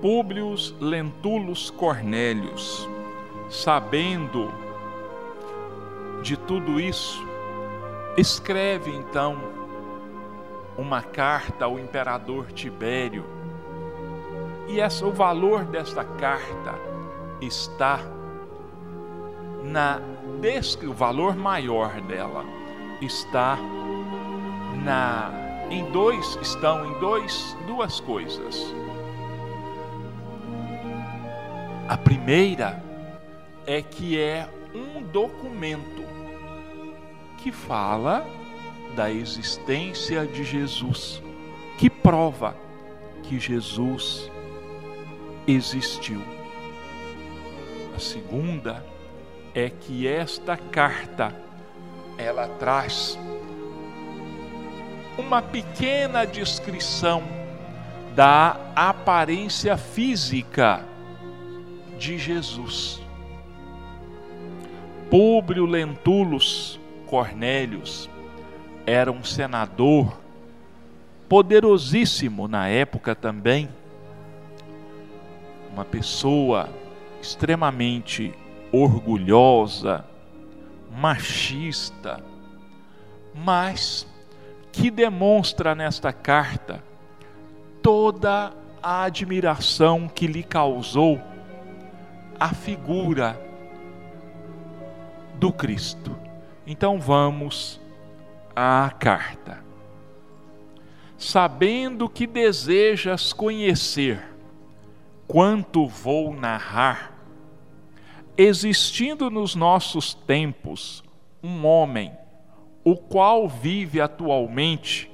Públios 0.00 0.74
Lentulus 0.80 1.70
Cornélios, 1.70 2.88
sabendo 3.48 4.50
de 6.22 6.36
tudo 6.36 6.80
isso, 6.80 7.24
escreve 8.16 8.90
então 8.90 9.36
uma 10.76 11.02
carta 11.02 11.64
ao 11.66 11.78
imperador 11.78 12.52
Tibério. 12.52 13.24
E 14.68 14.80
essa, 14.80 15.04
o 15.06 15.12
valor 15.12 15.64
desta 15.64 16.04
carta 16.04 16.74
está 17.40 18.00
na 19.62 20.00
o 20.84 20.92
valor 20.92 21.36
maior 21.36 22.00
dela 22.00 22.44
está 23.06 23.58
na 24.84 25.30
em 25.70 25.90
dois 25.90 26.38
estão 26.42 26.84
em 26.86 26.98
dois 27.00 27.56
duas 27.66 27.98
coisas. 28.00 28.74
A 31.88 31.96
primeira 31.96 32.82
é 33.66 33.80
que 33.82 34.18
é 34.18 34.48
um 34.74 35.02
documento 35.02 36.02
que 37.38 37.50
fala 37.50 38.26
da 38.94 39.10
existência 39.10 40.26
de 40.26 40.44
Jesus, 40.44 41.22
que 41.78 41.88
prova 41.88 42.56
que 43.22 43.38
Jesus 43.38 44.30
existiu. 45.46 46.22
A 47.96 47.98
segunda 47.98 48.84
é 49.54 49.68
que 49.68 50.06
esta 50.06 50.56
carta 50.56 51.34
ela 52.18 52.48
traz 52.48 53.18
uma 55.18 55.42
pequena 55.42 56.24
descrição 56.24 57.22
da 58.14 58.56
aparência 58.74 59.76
física 59.76 60.84
de 61.98 62.18
Jesus. 62.18 63.00
Públio 65.10 65.66
Lentulus 65.66 66.80
Cornélios 67.06 68.08
era 68.86 69.12
um 69.12 69.22
senador 69.22 70.18
poderosíssimo 71.28 72.48
na 72.48 72.68
época 72.68 73.14
também, 73.14 73.68
uma 75.72 75.84
pessoa 75.84 76.68
extremamente 77.20 78.34
orgulhosa, 78.72 80.04
machista, 80.94 82.22
mas 83.34 84.06
que 84.70 84.90
demonstra 84.90 85.74
nesta 85.74 86.12
carta 86.12 86.82
toda 87.82 88.52
a 88.82 89.02
admiração 89.02 90.08
que 90.08 90.26
lhe 90.26 90.42
causou 90.42 91.20
a 92.38 92.48
figura 92.54 93.40
do 95.34 95.52
Cristo. 95.52 96.16
Então 96.66 97.00
vamos 97.00 97.80
à 98.54 98.90
carta. 98.98 99.62
Sabendo 101.16 102.08
que 102.08 102.26
desejas 102.26 103.32
conhecer 103.32 104.20
quanto 105.28 105.86
vou 105.86 106.34
narrar, 106.34 107.11
existindo 108.36 109.30
nos 109.30 109.54
nossos 109.54 110.14
tempos 110.14 111.04
um 111.42 111.66
homem, 111.66 112.12
o 112.84 112.96
qual 112.96 113.48
vive 113.48 114.00
atualmente 114.00 115.10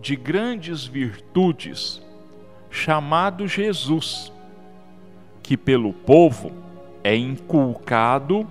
de 0.00 0.16
grandes 0.16 0.84
virtudes, 0.84 2.02
chamado 2.70 3.46
Jesus, 3.46 4.32
que 5.42 5.56
pelo 5.56 5.92
povo 5.92 6.52
é 7.04 7.14
inculcado 7.16 8.46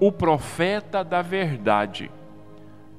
o 0.00 0.10
profeta 0.10 1.04
da 1.04 1.20
verdade, 1.20 2.10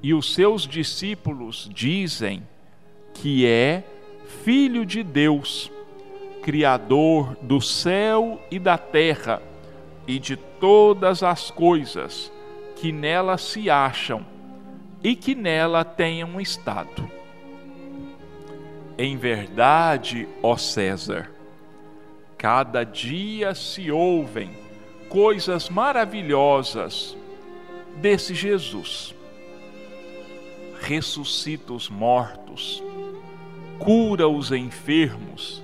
e 0.04 0.14
os 0.14 0.34
seus 0.34 0.68
discípulos 0.68 1.70
dizem 1.74 2.44
que 3.14 3.46
é 3.46 3.84
Filho 4.44 4.86
de 4.86 5.04
Deus, 5.04 5.72
Criador 6.44 7.36
do 7.42 7.60
céu 7.60 8.40
e 8.50 8.60
da 8.60 8.78
terra 8.78 9.42
e 10.10 10.18
de 10.18 10.36
todas 10.36 11.22
as 11.22 11.52
coisas 11.52 12.32
que 12.76 12.92
nela 12.92 13.38
se 13.38 13.70
acham 13.70 14.26
e 15.04 15.16
que 15.16 15.36
nela 15.36 15.86
tenham 15.86 16.42
estado. 16.42 17.08
Em 18.98 19.16
verdade, 19.16 20.28
ó 20.42 20.58
César, 20.58 21.30
cada 22.40 22.84
dia 22.84 23.54
se 23.54 23.92
ouvem 23.92 24.50
coisas 25.10 25.70
maravilhosas 25.70 27.16
desse 27.98 28.34
Jesus. 28.34 29.14
Ressuscita 30.82 31.72
os 31.72 31.88
mortos, 31.88 32.84
cura 33.78 34.28
os 34.28 34.52
enfermos. 34.52 35.62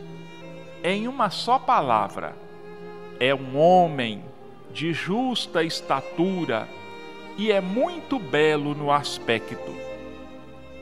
Em 0.83 1.07
uma 1.07 1.31
só 1.31 1.57
palavra, 1.57 2.35
é 3.19 3.33
um 3.33 3.57
homem 3.57 4.23
de 4.75 4.91
justa 4.91 5.63
estatura 5.63 6.67
e 7.37 7.49
é 7.49 7.61
muito 7.61 8.19
belo 8.19 8.75
no 8.75 8.91
aspecto. 8.91 9.73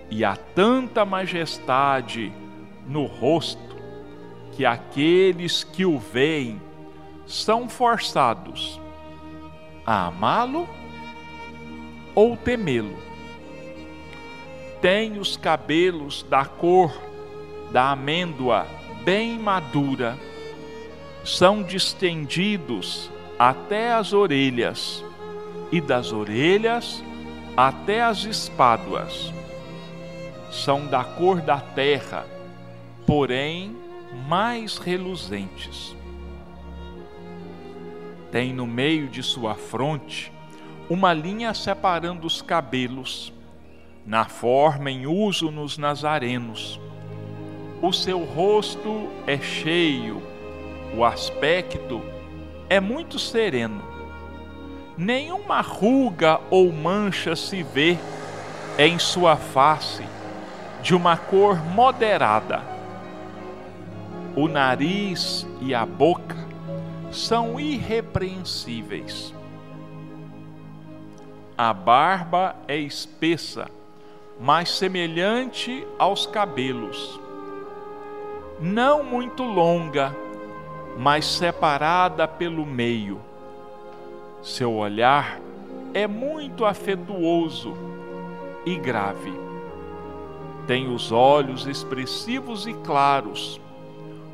E 0.10 0.26
há 0.26 0.36
tanta 0.36 1.06
majestade 1.06 2.34
no 2.88 3.06
rosto 3.06 3.78
que 4.54 4.66
aqueles 4.66 5.64
que 5.64 5.86
o 5.86 6.00
veem 6.00 6.60
são 7.28 7.70
forçados 7.70 8.82
a 9.86 10.08
amá-lo 10.08 10.68
ou 12.16 12.36
temê-lo. 12.36 12.98
Tem 14.82 15.20
os 15.20 15.38
cabelos 15.38 16.24
da 16.24 16.46
cor 16.46 16.92
da 17.72 17.92
amêndoa 17.92 18.66
bem 19.04 19.38
madura, 19.38 20.18
são 21.24 21.62
distendidos 21.62 23.13
até 23.46 23.92
as 23.92 24.14
orelhas, 24.14 25.04
e 25.70 25.82
das 25.82 26.14
orelhas 26.14 27.04
até 27.58 28.02
as 28.02 28.24
espáduas. 28.24 29.34
São 30.50 30.88
da 30.88 31.04
cor 31.04 31.42
da 31.42 31.60
terra, 31.60 32.26
porém 33.06 33.76
mais 34.30 34.78
reluzentes. 34.78 35.94
Tem 38.32 38.54
no 38.54 38.66
meio 38.66 39.10
de 39.10 39.22
sua 39.22 39.56
fronte 39.56 40.32
uma 40.90 41.12
linha 41.12 41.54
separando 41.54 42.26
os 42.26 42.42
cabelos, 42.42 43.34
na 44.06 44.24
forma 44.24 44.90
em 44.90 45.06
uso 45.06 45.52
nos 45.52 45.78
nazarenos. 45.78 46.80
O 47.82 47.92
seu 47.92 48.24
rosto 48.24 49.10
é 49.28 49.38
cheio, 49.38 50.24
o 50.96 51.04
aspecto 51.04 52.13
é 52.70 52.80
muito 52.80 53.18
sereno. 53.20 53.82
Nenhuma 54.98 55.62
ruga 55.62 56.40
ou 56.50 56.72
mancha 56.72 57.36
se 57.36 57.64
vê 57.64 57.98
em 58.78 59.00
sua 59.00 59.36
face, 59.36 60.04
de 60.82 60.94
uma 60.96 61.18
cor 61.18 61.64
moderada 61.64 62.74
o 64.36 64.48
nariz 64.48 65.48
e 65.62 65.76
a 65.76 65.86
boca 65.86 66.36
são 67.12 67.60
irrepreensíveis. 67.60 69.34
A 71.56 71.72
barba 71.72 72.56
é 72.68 72.76
espessa, 72.76 73.70
mas 74.40 74.72
semelhante 74.72 75.86
aos 76.00 76.26
cabelos. 76.26 77.20
Não 78.60 79.04
muito 79.04 79.44
longa, 79.44 80.16
mas 80.98 81.26
separada 81.26 82.28
pelo 82.28 82.66
meio. 82.66 83.20
Seu 84.42 84.74
olhar 84.74 85.40
é 85.94 86.08
muito 86.08 86.66
afetuoso 86.66 87.76
e 88.66 88.76
grave. 88.76 89.34
Tem 90.68 90.94
os 90.94 91.12
olhos 91.12 91.68
expressivos 91.68 92.68
e 92.68 92.74
claros 92.74 93.60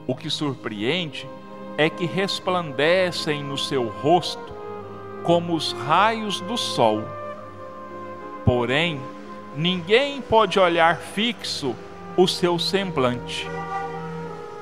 o 0.09 0.15
que 0.15 0.27
surpreende 0.27 1.29
é 1.77 1.87
que 1.87 2.07
resplandecem 2.07 3.43
no 3.43 3.59
seu 3.59 3.87
rosto 3.89 4.51
como 5.23 5.53
os 5.53 5.71
raios 5.71 6.41
do 6.41 6.57
sol. 6.57 7.03
Porém, 8.43 8.99
ninguém 9.55 10.19
pode 10.19 10.59
olhar 10.59 10.97
fixo 10.97 11.75
o 12.17 12.27
seu 12.27 12.57
semblante, 12.57 13.47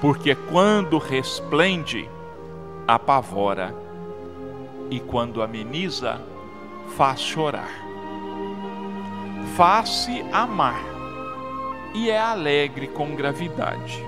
porque 0.02 0.36
quando 0.36 0.98
resplende, 0.98 2.10
apavora, 2.88 3.74
e 4.90 5.00
quando 5.00 5.42
ameniza, 5.42 6.21
faz 6.96 7.19
chorar. 7.19 7.71
Faz-se 9.56 10.21
amar, 10.32 10.84
e 11.94 12.10
é 12.10 12.19
alegre 12.19 12.88
com 12.88 13.15
gravidade 13.15 14.08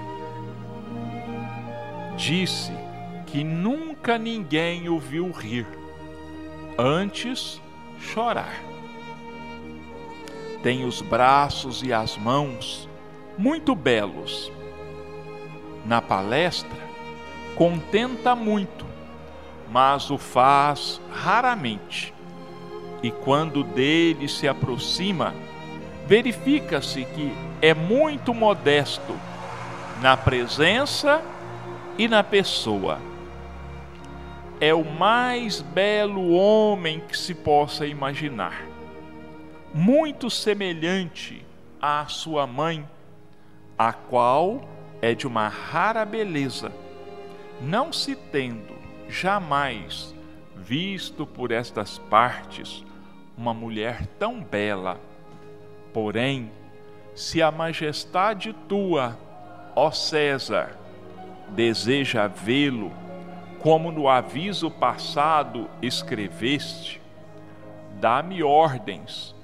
disse 2.20 2.74
que 3.28 3.46
nunca 3.46 4.18
ninguém 4.18 4.90
o 4.90 5.00
viu 5.00 5.32
rir, 5.32 5.66
antes 6.78 7.62
chorar. 7.98 8.62
Tem 10.62 10.84
os 10.84 11.02
braços 11.02 11.82
e 11.82 11.94
as 11.94 12.18
mãos 12.18 12.90
muito 13.38 13.74
belos. 13.74 14.52
Na 15.90 16.04
palestra, 16.04 16.78
contenta 17.56 18.36
muito, 18.36 18.86
mas 19.72 20.12
o 20.12 20.20
faz 20.20 21.02
raramente. 21.12 22.14
E 23.02 23.10
quando 23.10 23.64
dele 23.64 24.30
se 24.30 24.48
aproxima, 24.48 25.34
verifica-se 26.06 27.06
que 27.06 27.34
é 27.60 27.74
muito 27.74 28.36
modesto 28.36 29.16
na 30.00 30.16
presença 30.16 31.24
e 31.98 32.08
na 32.08 32.24
pessoa. 32.24 33.00
é 34.62 34.72
o 34.72 34.84
mais 34.84 35.60
belo 35.60 36.34
homem 36.34 37.00
que 37.00 37.18
se 37.18 37.34
possa 37.34 37.88
imaginar. 37.88 38.64
Muito 39.74 40.30
semelhante 40.30 41.44
à 41.82 42.06
sua 42.08 42.46
mãe, 42.46 42.88
a 43.76 43.92
qual 43.92 44.62
é 45.02 45.14
de 45.14 45.28
uma 45.28 45.48
rara 45.48 46.06
beleza, 46.06 46.72
não 47.62 47.92
se 47.92 48.16
tendo 48.16 48.76
jamais 49.08 50.14
visto 50.56 51.26
por 51.26 51.52
estas 51.52 51.98
partes 51.98 52.86
uma 53.38 53.54
mulher 53.54 54.06
tão 54.20 54.42
bela. 54.42 55.00
Porém, 55.94 56.52
se 57.16 57.42
a 57.42 57.50
majestade 57.50 58.54
tua, 58.68 59.18
ó 59.76 59.92
César, 59.92 60.78
deseja 61.50 62.28
vê-lo, 62.28 62.92
como 63.60 63.92
no 63.92 64.08
aviso 64.08 64.70
passado 64.70 65.70
escreveste, 65.82 67.02
dá-me 68.00 68.44
ordens, 68.44 69.36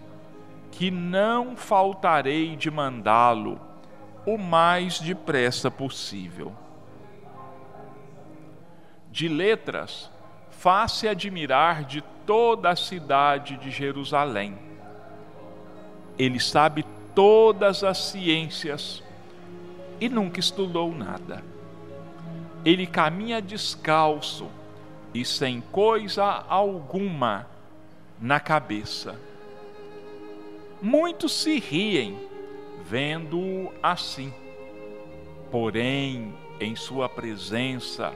que 0.71 0.91
não 0.91 1.55
faltarei 1.55 2.55
de 2.55 2.69
mandá-lo 2.69 3.59
o 4.25 4.37
mais 4.37 4.99
depressa 4.99 5.69
possível. 5.69 6.53
De 9.11 9.27
letras, 9.27 10.09
faz-se 10.49 11.07
admirar 11.07 11.83
de 11.83 12.01
toda 12.25 12.69
a 12.69 12.75
cidade 12.75 13.55
de 13.57 13.69
Jerusalém. 13.69 14.57
Ele 16.17 16.39
sabe 16.39 16.85
todas 17.13 17.83
as 17.83 17.97
ciências 17.97 19.03
e 20.01 20.09
nunca 20.09 20.39
estudou 20.39 20.93
nada. 20.93 21.43
Ele 22.65 22.87
caminha 22.87 23.41
descalço 23.41 24.49
e 25.13 25.23
sem 25.23 25.61
coisa 25.61 26.23
alguma 26.49 27.47
na 28.19 28.39
cabeça. 28.39 29.15
Muitos 30.81 31.31
se 31.31 31.59
riem 31.59 32.17
vendo-o 32.89 33.71
assim. 33.81 34.33
Porém, 35.51 36.33
em 36.59 36.75
sua 36.75 37.09
presença, 37.09 38.13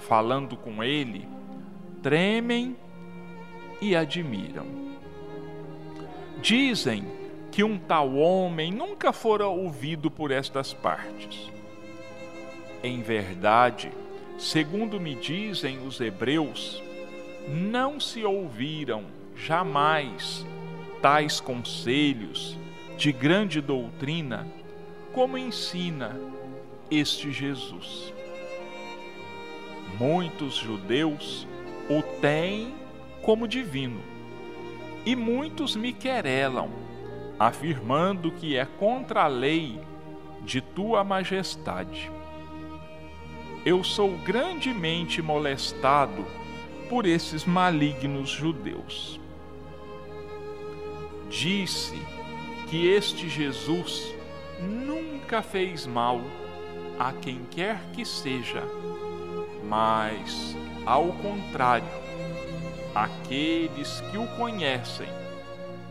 falando 0.00 0.56
com 0.56 0.82
ele, 0.82 1.26
tremem 2.02 2.76
e 3.80 3.96
admiram. 3.96 4.66
Dizem 6.40 7.04
que 7.50 7.64
um 7.64 7.78
tal 7.78 8.14
homem 8.14 8.70
nunca 8.70 9.12
fora 9.12 9.46
ouvido 9.46 10.10
por 10.10 10.30
estas 10.30 10.74
partes. 10.74 11.50
Em 12.82 13.00
verdade, 13.00 13.90
segundo 14.38 15.00
me 15.00 15.14
dizem 15.14 15.86
os 15.86 16.00
hebreus, 16.00 16.82
não 17.48 17.98
se 17.98 18.24
ouviram 18.24 19.04
jamais 19.34 20.44
tais 21.00 21.40
conselhos 21.40 22.56
de 22.96 23.12
grande 23.12 23.60
doutrina, 23.60 24.46
como 25.12 25.36
ensina 25.36 26.18
este 26.90 27.30
Jesus. 27.30 28.12
Muitos 29.98 30.56
judeus 30.56 31.46
o 31.88 32.02
têm 32.20 32.74
como 33.22 33.46
divino, 33.46 34.00
e 35.04 35.14
muitos 35.14 35.76
me 35.76 35.92
querelam, 35.92 36.70
afirmando 37.38 38.30
que 38.30 38.56
é 38.56 38.64
contra 38.64 39.24
a 39.24 39.28
lei 39.28 39.80
de 40.42 40.60
tua 40.60 41.04
majestade. 41.04 42.10
Eu 43.64 43.82
sou 43.84 44.16
grandemente 44.18 45.20
molestado 45.20 46.24
por 46.88 47.04
esses 47.04 47.44
malignos 47.44 48.30
judeus. 48.30 49.20
Disse 51.28 52.15
que 52.66 52.88
este 52.88 53.28
Jesus 53.28 54.14
nunca 54.60 55.42
fez 55.42 55.86
mal 55.86 56.20
a 56.98 57.12
quem 57.12 57.40
quer 57.50 57.80
que 57.92 58.04
seja, 58.04 58.62
mas, 59.64 60.56
ao 60.84 61.12
contrário, 61.12 61.86
aqueles 62.94 64.00
que 64.10 64.16
o 64.16 64.26
conhecem 64.36 65.08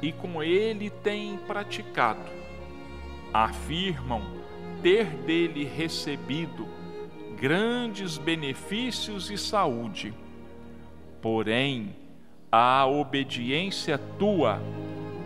e 0.02 0.12
com 0.12 0.42
ele 0.42 0.90
têm 0.90 1.38
praticado, 1.38 2.30
afirmam 3.34 4.22
ter 4.82 5.06
dele 5.06 5.64
recebido 5.64 6.68
grandes 7.36 8.18
benefícios 8.18 9.30
e 9.30 9.38
saúde. 9.38 10.14
Porém, 11.22 11.96
a 12.52 12.86
obediência 12.86 13.98
tua 13.98 14.62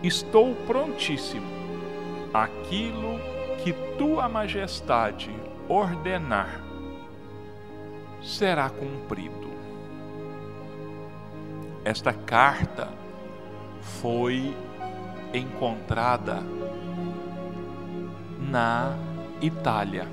estou 0.02 0.54
prontíssimo. 0.66 1.46
Aquilo 2.32 3.18
que 3.62 3.72
tua 3.98 4.28
majestade 4.28 5.30
ordenar 5.68 6.62
será 8.22 8.70
cumprido. 8.70 9.50
Esta 11.84 12.12
carta 12.12 12.88
foi 13.80 14.54
encontrada 15.32 16.42
na 18.38 18.96
Itália. 19.40 20.06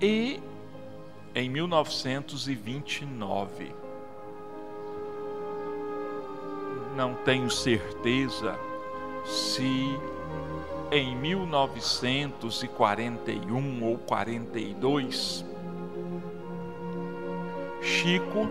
E 0.00 0.40
em 1.34 1.48
1929 1.48 3.81
não 6.96 7.14
tenho 7.14 7.50
certeza 7.50 8.58
se 9.24 9.98
em 10.90 11.16
1941 11.16 13.84
ou 13.84 13.98
42 13.98 15.44
Chico 17.80 18.48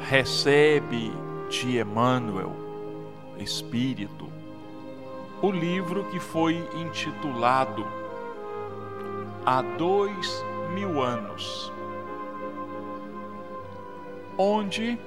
recebe 0.00 1.12
de 1.48 1.78
Emmanuel, 1.78 2.52
Espírito, 3.38 4.28
o 5.40 5.50
livro 5.50 6.04
que 6.10 6.20
foi 6.20 6.62
intitulado 6.74 7.86
Há 9.46 9.62
dois 9.62 10.44
mil 10.74 11.02
anos, 11.02 11.72
onde 14.36 14.98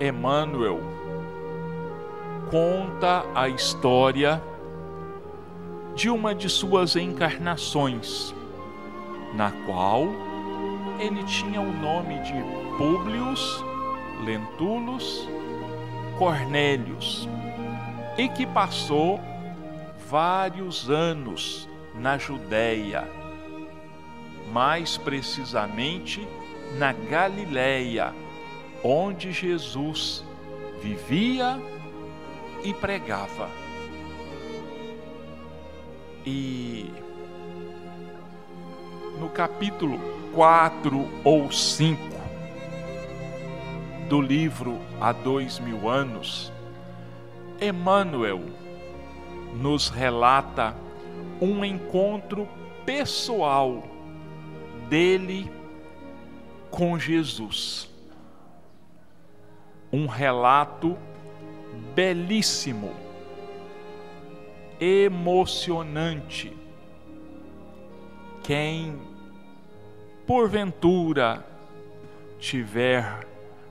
Emmanuel 0.00 0.80
conta 2.50 3.24
a 3.34 3.48
história 3.48 4.42
de 5.94 6.10
uma 6.10 6.34
de 6.34 6.48
suas 6.48 6.96
encarnações, 6.96 8.34
na 9.34 9.52
qual 9.64 10.08
ele 10.98 11.22
tinha 11.24 11.60
o 11.60 11.72
nome 11.72 12.18
de 12.20 12.34
Publius 12.76 13.64
Lentulus 14.24 15.28
Cornélios 16.18 17.28
e 18.16 18.28
que 18.28 18.46
passou 18.46 19.20
vários 20.08 20.90
anos 20.90 21.68
na 21.94 22.18
Judéia, 22.18 23.08
mais 24.52 24.96
precisamente 24.96 26.26
na 26.78 26.92
Galiléia 26.92 28.14
onde 28.84 29.32
Jesus 29.32 30.22
vivia 30.82 31.58
e 32.62 32.74
pregava. 32.74 33.48
E 36.26 36.90
no 39.18 39.30
capítulo 39.30 39.98
4 40.34 41.08
ou 41.24 41.50
5 41.50 42.14
do 44.10 44.20
livro 44.20 44.78
Há 45.00 45.12
Dois 45.12 45.58
Mil 45.58 45.88
Anos, 45.88 46.52
Emmanuel 47.58 48.42
nos 49.54 49.88
relata 49.88 50.76
um 51.40 51.64
encontro 51.64 52.46
pessoal 52.84 53.82
dele 54.90 55.50
com 56.70 56.98
Jesus 56.98 57.93
um 59.94 60.06
relato 60.06 60.98
belíssimo, 61.94 62.92
emocionante. 64.80 66.52
Quem 68.42 68.98
porventura 70.26 71.46
tiver 72.40 73.24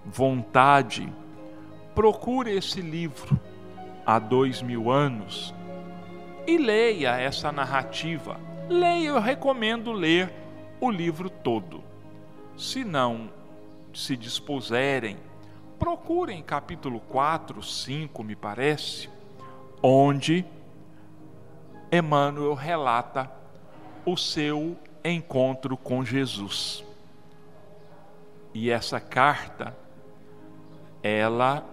vontade, 0.05 1.11
procure 1.93 2.55
esse 2.55 2.79
livro 2.79 3.37
há 4.05 4.17
dois 4.17 4.61
mil 4.61 4.89
anos 4.89 5.53
e 6.47 6.57
leia 6.57 7.19
essa 7.19 7.51
narrativa. 7.51 8.39
Leia, 8.69 9.09
eu 9.09 9.19
recomendo 9.19 9.91
ler 9.91 10.31
o 10.79 10.89
livro 10.89 11.29
todo. 11.29 11.83
se 12.55 12.85
não 12.85 13.29
se 13.93 14.15
dispuserem, 14.15 15.17
procurem 15.83 16.41
capítulo 16.41 17.01
4, 17.01 17.61
5, 17.61 18.23
me 18.23 18.37
parece, 18.37 19.09
onde 19.81 20.45
Emmanuel 21.91 22.53
relata 22.53 23.29
o 24.05 24.15
seu 24.15 24.77
encontro 25.03 25.75
com 25.75 26.05
Jesus. 26.05 26.85
E 28.53 28.69
essa 28.69 29.01
carta, 29.01 29.75
ela 31.03 31.65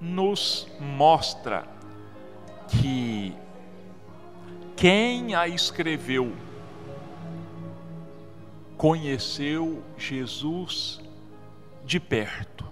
nos 0.00 0.66
mostra 0.80 1.68
que 2.66 3.32
quem 4.74 5.36
a 5.36 5.46
escreveu 5.46 6.32
conheceu 8.76 9.84
Jesus 9.96 11.00
de 11.90 11.98
perto, 11.98 12.64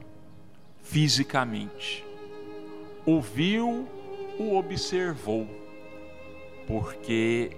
fisicamente, 0.80 2.06
ouviu, 3.04 3.88
o 4.38 4.56
observou, 4.56 5.44
porque 6.68 7.50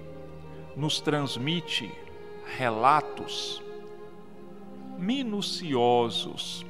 nos 0.75 0.99
transmite 0.99 1.91
relatos 2.57 3.61
minuciosos 4.97 6.65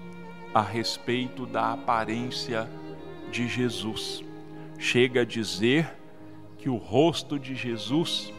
a 0.54 0.62
respeito 0.62 1.46
da 1.46 1.72
aparência 1.72 2.70
de 3.32 3.48
Jesus. 3.48 4.22
Chega 4.78 5.22
a 5.22 5.26
dizer 5.26 5.90
que 6.58 6.68
o 6.68 6.76
rosto 6.76 7.40
de 7.40 7.56
Jesus 7.56 8.34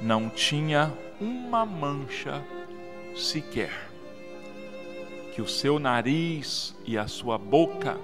não 0.00 0.28
tinha 0.28 0.92
uma 1.20 1.64
mancha 1.64 2.44
sequer. 3.14 3.91
Que 5.32 5.42
o 5.42 5.48
seu 5.48 5.78
nariz 5.78 6.74
e 6.86 6.98
a 6.98 7.08
sua 7.08 7.38
boca 7.38 7.98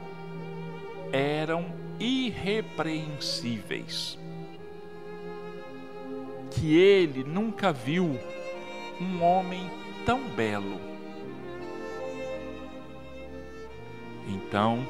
eram 1.13 1.67
irrepreensíveis. 2.01 4.19
Que 6.51 6.77
ele 6.77 7.23
nunca 7.23 7.73
viu 7.73 8.19
um 9.01 9.23
homem 9.23 9.71
tão 10.05 10.29
belo. 10.31 10.81
Então, 14.27 14.85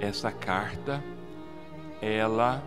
essa 0.00 0.32
carta 0.32 1.00
ela 2.00 2.62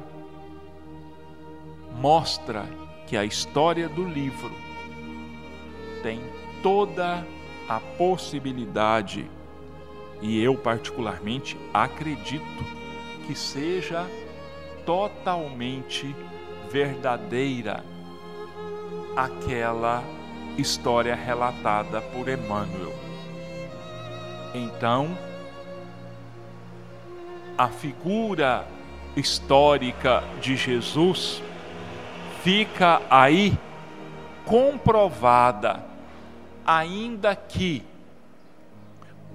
mostra 1.95 2.65
que 3.07 3.15
a 3.15 3.25
história 3.25 3.87
do 3.89 4.03
livro 4.03 4.51
tem 6.01 6.21
toda 6.61 7.25
a 7.67 7.79
possibilidade, 7.97 9.29
e 10.21 10.41
eu 10.41 10.55
particularmente 10.55 11.57
acredito 11.73 12.65
que 13.25 13.35
seja 13.35 14.05
totalmente 14.85 16.15
verdadeira 16.69 17.83
aquela 19.15 20.03
história 20.57 21.15
relatada 21.15 22.01
por 22.01 22.27
Emmanuel. 22.27 22.93
Então, 24.53 25.17
a 27.57 27.67
figura 27.67 28.67
histórica 29.15 30.23
de 30.41 30.55
Jesus 30.55 31.41
fica 32.43 33.01
aí 33.09 33.57
comprovada, 34.45 35.90
ainda 36.77 37.35
que 37.35 37.83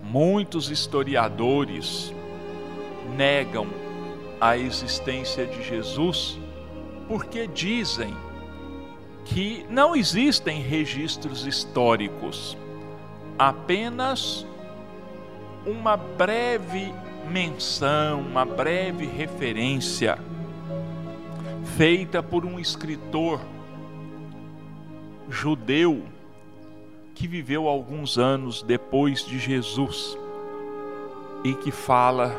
muitos 0.03 0.71
historiadores 0.71 2.11
negam 3.15 3.67
a 4.41 4.57
existência 4.57 5.47
de 5.47 5.63
Jesus 5.63 6.39
porque 7.07 7.47
dizem 7.47 8.17
que 9.27 9.67
não 9.69 9.95
existem 9.95 10.63
registros 10.63 11.47
históricos, 11.47 12.57
apenas 13.39 14.47
uma 15.67 15.95
breve 15.97 16.91
menção, 17.31 18.21
uma 18.21 18.47
breve 18.47 19.05
referência 19.05 20.19
feita 21.77 22.23
por 22.23 22.47
um 22.47 22.59
escritor 22.59 23.41
judeu 25.29 26.16
que 27.17 27.27
viveu 27.27 27.67
alguns 27.67 28.19
anos 28.19 28.63
depois 28.63 29.25
de 29.25 29.39
Jesus 29.39 30.17
e 31.43 31.55
que 31.55 31.71
fala 31.71 32.39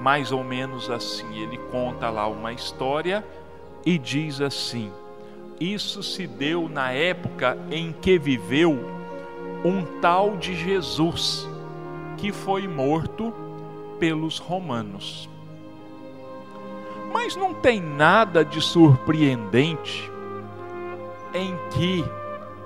mais 0.00 0.32
ou 0.32 0.42
menos 0.42 0.90
assim. 0.90 1.36
Ele 1.36 1.58
conta 1.70 2.08
lá 2.08 2.26
uma 2.26 2.52
história 2.52 3.22
e 3.84 3.98
diz 3.98 4.40
assim: 4.40 4.90
Isso 5.60 6.02
se 6.02 6.26
deu 6.26 6.66
na 6.66 6.92
época 6.92 7.58
em 7.70 7.92
que 7.92 8.18
viveu 8.18 8.72
um 9.62 9.84
tal 10.00 10.38
de 10.38 10.56
Jesus, 10.56 11.46
que 12.16 12.32
foi 12.32 12.66
morto 12.66 13.34
pelos 13.98 14.38
romanos. 14.38 15.28
Mas 17.12 17.36
não 17.36 17.52
tem 17.52 17.80
nada 17.80 18.42
de 18.44 18.62
surpreendente 18.62 20.10
em 21.34 21.54
que 21.70 22.02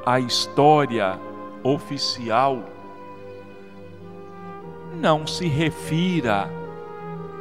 a 0.09 0.19
história 0.21 1.21
oficial 1.63 2.65
não 4.95 5.27
se 5.27 5.47
refira 5.47 6.49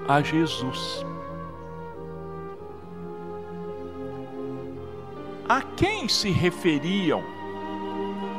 a 0.05 0.21
Jesus. 0.21 1.05
A 5.47 5.61
quem 5.77 6.09
se 6.09 6.29
referiam 6.29 7.23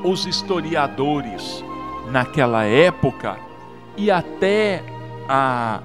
os 0.05 0.27
historiadores 0.27 1.65
naquela 2.11 2.65
época 2.65 3.39
e 3.97 4.11
até 4.11 4.85
há 5.27 5.81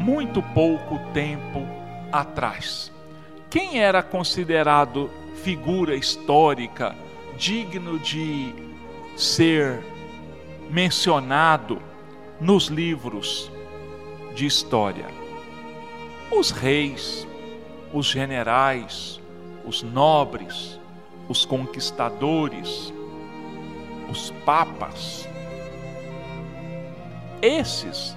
muito 0.00 0.42
pouco 0.42 0.98
tempo 1.12 1.64
atrás. 2.10 2.90
Quem 3.48 3.80
era 3.80 4.02
considerado 4.02 5.08
figura 5.44 5.94
histórica 5.94 7.04
digno 7.36 7.98
de 7.98 8.54
ser 9.16 9.82
mencionado 10.70 11.80
nos 12.40 12.66
livros 12.66 13.50
de 14.34 14.46
história? 14.46 15.06
Os 16.30 16.50
reis, 16.50 17.26
os 17.92 18.06
generais, 18.06 19.20
os 19.64 19.82
nobres, 19.82 20.80
os 21.28 21.44
conquistadores, 21.44 22.92
os 24.10 24.30
papas. 24.44 25.28
Esses 27.40 28.16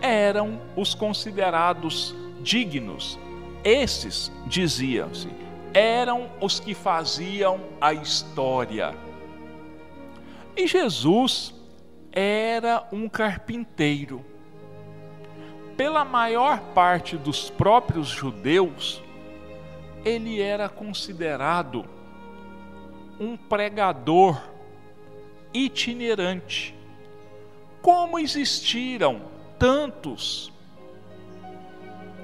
eram 0.00 0.60
os 0.76 0.94
considerados 0.94 2.14
dignos. 2.42 3.18
Esses, 3.64 4.30
diziam-se, 4.46 5.28
eram 5.72 6.30
os 6.40 6.58
que 6.60 6.74
faziam 6.74 7.60
a 7.80 7.92
história. 7.92 8.94
E 10.56 10.66
Jesus 10.66 11.54
era 12.10 12.88
um 12.90 13.08
carpinteiro. 13.08 14.24
Pela 15.76 16.04
maior 16.04 16.60
parte 16.72 17.16
dos 17.18 17.50
próprios 17.50 18.08
judeus, 18.08 19.02
ele 20.04 20.40
era 20.40 20.68
considerado 20.68 21.84
um 23.20 23.36
pregador 23.36 24.40
itinerante. 25.52 26.74
Como 27.82 28.18
existiram 28.18 29.22
tantos 29.58 30.52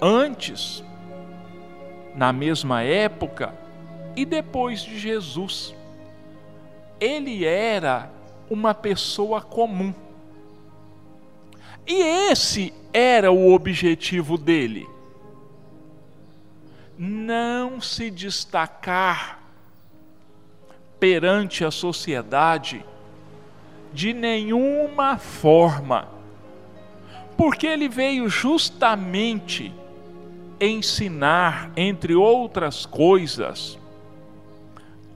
antes, 0.01 0.83
na 2.15 2.33
mesma 2.33 2.83
época 2.83 3.55
e 4.15 4.25
depois 4.25 4.83
de 4.83 4.99
Jesus. 4.99 5.75
Ele 7.01 7.45
era 7.45 8.11
uma 8.49 8.75
pessoa 8.75 9.41
comum. 9.41 9.95
E 11.87 12.01
esse 12.31 12.73
era 12.93 13.33
o 13.33 13.53
objetivo 13.53 14.39
dele. 14.39 14.89
Não 16.97 17.81
se 17.81 18.11
destacar 18.11 19.41
perante 21.01 21.65
a 21.65 21.71
sociedade 21.71 22.85
de 23.93 24.13
nenhuma 24.13 25.19
forma 25.19 26.13
porque 27.37 27.67
ele 27.67 27.89
veio 27.89 28.29
justamente 28.29 29.73
ensinar, 30.65 31.73
entre 31.77 32.15
outras 32.15 32.87
coisas, 32.87 33.79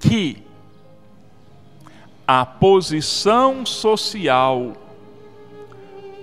que 0.00 0.42
a 2.26 2.44
posição 2.44 3.64
social 3.64 4.72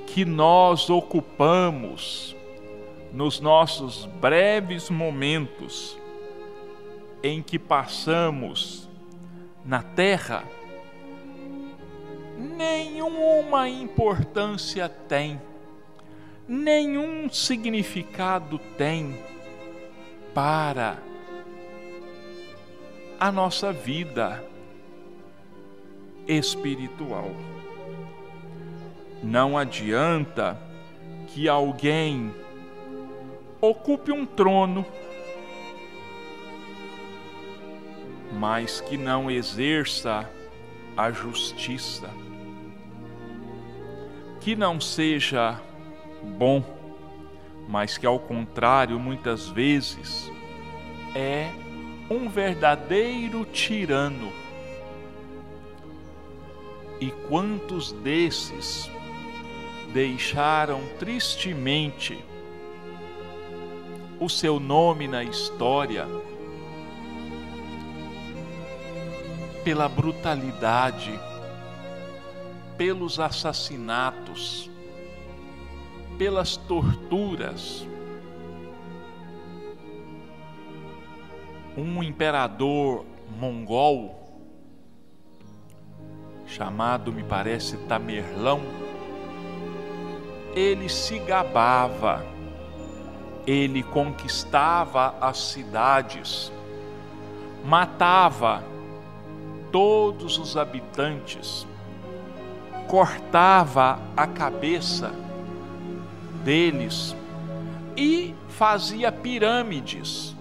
que 0.08 0.26
nós 0.26 0.90
ocupamos 0.90 2.36
nos 3.14 3.40
nossos 3.40 4.06
breves 4.20 4.90
momentos 4.90 5.98
em 7.24 7.42
que 7.42 7.58
passamos 7.58 8.90
na 9.64 9.82
Terra, 9.82 10.44
nenhuma 12.38 13.70
importância 13.70 14.90
tem, 14.90 15.40
nenhum 16.48 17.30
significado 17.30 18.60
tem 18.78 19.18
para 20.34 20.98
a 23.20 23.32
nossa 23.32 23.72
vida 23.72 24.44
espiritual. 26.28 27.32
Não 29.22 29.58
adianta 29.58 30.60
que 31.28 31.48
alguém 31.48 32.34
ocupe 33.62 34.12
um 34.12 34.26
trono, 34.26 34.86
mas 38.34 38.82
que 38.82 38.98
não 38.98 39.32
exerça 39.32 40.30
a 40.98 41.12
justiça, 41.12 42.10
que 44.42 44.56
não 44.56 44.82
seja 44.82 45.62
bom, 46.38 46.64
mas 47.68 47.98
que 47.98 48.06
ao 48.06 48.20
contrário, 48.20 49.00
muitas 49.00 49.48
vezes 49.48 50.32
é 51.16 51.50
um 52.10 52.28
verdadeiro 52.28 53.46
tirano. 53.46 54.32
E 57.00 57.12
quantos 57.28 57.92
desses 57.92 58.90
deixaram 59.92 60.82
tristemente 60.98 62.18
o 64.20 64.30
seu 64.30 64.60
nome 64.60 65.08
na 65.08 65.24
história 65.24 66.08
pela 69.64 69.88
brutalidade, 69.88 71.18
pelos 72.78 73.20
assassinatos, 73.20 74.70
pelas 76.18 76.58
torturas. 76.58 77.88
Um 81.76 82.04
imperador 82.04 83.06
mongol, 83.40 84.16
chamado, 86.46 87.12
me 87.12 87.24
parece, 87.24 87.78
Tamerlão, 87.88 88.62
ele 90.56 90.88
se 90.88 91.18
gabava, 91.20 92.24
ele 93.48 93.82
conquistava 93.82 95.16
as 95.20 95.38
cidades, 95.40 96.52
matava 97.66 98.64
todos 99.72 100.38
os 100.38 100.56
habitantes, 100.56 101.66
cortava 102.88 104.00
a 104.16 104.28
cabeça 104.28 105.23
deles 106.44 107.16
e 107.96 108.34
fazia 108.50 109.12
pirâmides 109.12 110.36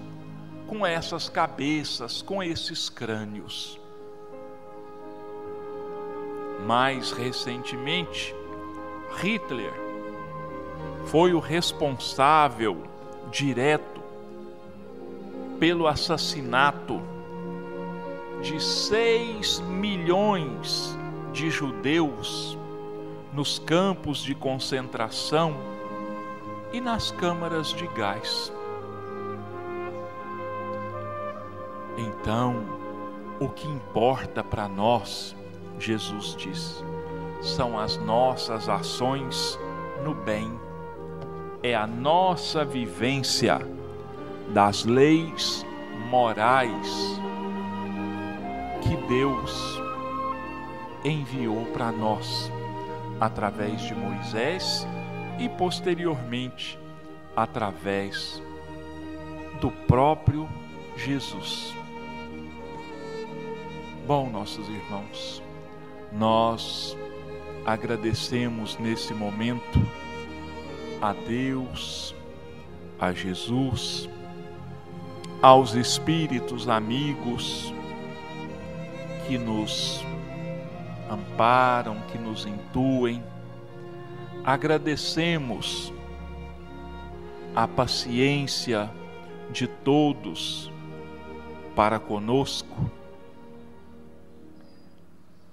com 0.66 0.86
essas 0.86 1.28
cabeças, 1.28 2.22
com 2.22 2.42
esses 2.42 2.88
crânios. 2.88 3.78
Mais 6.66 7.12
recentemente, 7.12 8.34
Hitler 9.16 9.72
foi 11.06 11.34
o 11.34 11.40
responsável 11.40 12.82
direto 13.30 14.00
pelo 15.58 15.86
assassinato 15.86 17.02
de 18.42 18.60
6 18.60 19.60
milhões 19.60 20.96
de 21.32 21.50
judeus 21.50 22.58
nos 23.32 23.58
campos 23.58 24.22
de 24.22 24.34
concentração 24.34 25.71
e 26.72 26.80
nas 26.80 27.10
câmaras 27.10 27.68
de 27.68 27.86
gás. 27.88 28.52
Então, 31.96 32.64
o 33.38 33.48
que 33.48 33.68
importa 33.68 34.42
para 34.42 34.68
nós, 34.68 35.36
Jesus 35.78 36.34
diz, 36.36 36.84
são 37.40 37.78
as 37.78 37.96
nossas 37.98 38.68
ações 38.68 39.58
no 40.02 40.14
bem, 40.14 40.58
é 41.62 41.74
a 41.74 41.86
nossa 41.86 42.64
vivência 42.64 43.60
das 44.48 44.84
leis 44.84 45.66
morais 46.08 47.20
que 48.82 48.96
Deus 49.08 49.80
enviou 51.04 51.64
para 51.66 51.92
nós 51.92 52.50
através 53.20 53.80
de 53.82 53.94
Moisés 53.94 54.86
e 55.38 55.48
posteriormente 55.48 56.78
através 57.36 58.42
do 59.60 59.70
próprio 59.70 60.48
Jesus. 60.96 61.74
Bom, 64.06 64.28
nossos 64.28 64.68
irmãos, 64.68 65.42
nós 66.12 66.96
agradecemos 67.64 68.76
nesse 68.78 69.14
momento 69.14 69.80
a 71.00 71.12
Deus, 71.12 72.14
a 72.98 73.12
Jesus, 73.12 74.08
aos 75.40 75.74
espíritos 75.74 76.68
amigos 76.68 77.72
que 79.26 79.38
nos 79.38 80.04
amparam, 81.10 81.96
que 82.10 82.18
nos 82.18 82.46
intuem. 82.46 83.22
Agradecemos 84.44 85.92
a 87.54 87.68
paciência 87.68 88.90
de 89.50 89.66
todos 89.66 90.70
para 91.76 92.00
conosco 92.00 92.90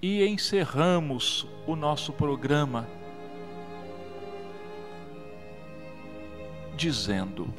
e 0.01 0.25
encerramos 0.25 1.45
o 1.67 1.75
nosso 1.75 2.13
programa 2.13 2.87
dizendo: 6.75 7.53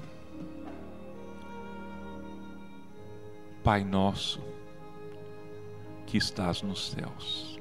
Pai 3.63 3.85
nosso 3.85 4.41
que 6.07 6.17
estás 6.17 6.63
nos 6.63 6.91
céus, 6.91 7.61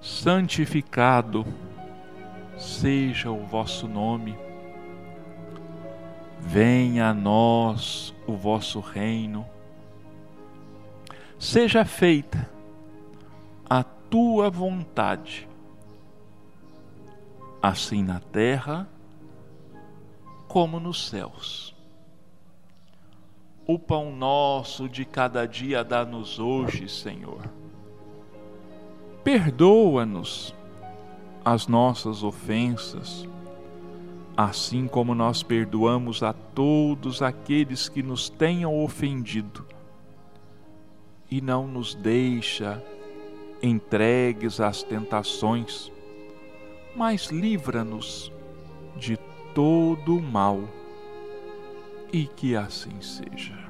santificado 0.00 1.46
seja 2.56 3.30
o 3.30 3.44
vosso 3.44 3.88
nome, 3.88 4.36
venha 6.40 7.08
a 7.08 7.14
nós 7.14 8.14
o 8.26 8.34
vosso 8.34 8.80
reino, 8.80 9.46
seja 11.38 11.84
feita 11.84 12.48
a 13.68 13.82
tua 13.82 14.50
vontade, 14.50 15.48
assim 17.60 18.02
na 18.02 18.20
terra 18.20 18.88
como 20.46 20.78
nos 20.78 21.08
céus. 21.08 21.74
O 23.66 23.78
pão 23.78 24.14
nosso 24.14 24.88
de 24.88 25.04
cada 25.04 25.46
dia 25.46 25.82
dá-nos 25.82 26.38
hoje, 26.38 26.86
Senhor. 26.86 27.50
Perdoa-nos 29.24 30.54
as 31.44 31.66
nossas 31.66 32.22
ofensas, 32.22 33.28
assim 34.36 34.88
como 34.88 35.14
nós 35.14 35.42
perdoamos 35.42 36.22
a 36.22 36.32
todos 36.32 37.20
aqueles 37.20 37.88
que 37.88 38.02
nos 38.02 38.30
tenham 38.30 38.82
ofendido. 38.82 39.66
E 41.30 41.40
não 41.40 41.66
nos 41.66 41.94
deixa 41.94 42.82
entregues 43.62 44.60
às 44.60 44.82
tentações, 44.82 45.92
mas 46.96 47.26
livra-nos 47.26 48.32
de 48.96 49.16
todo 49.54 50.16
o 50.16 50.22
mal. 50.22 50.60
E 52.12 52.26
que 52.26 52.54
assim 52.54 53.00
seja. 53.00 53.63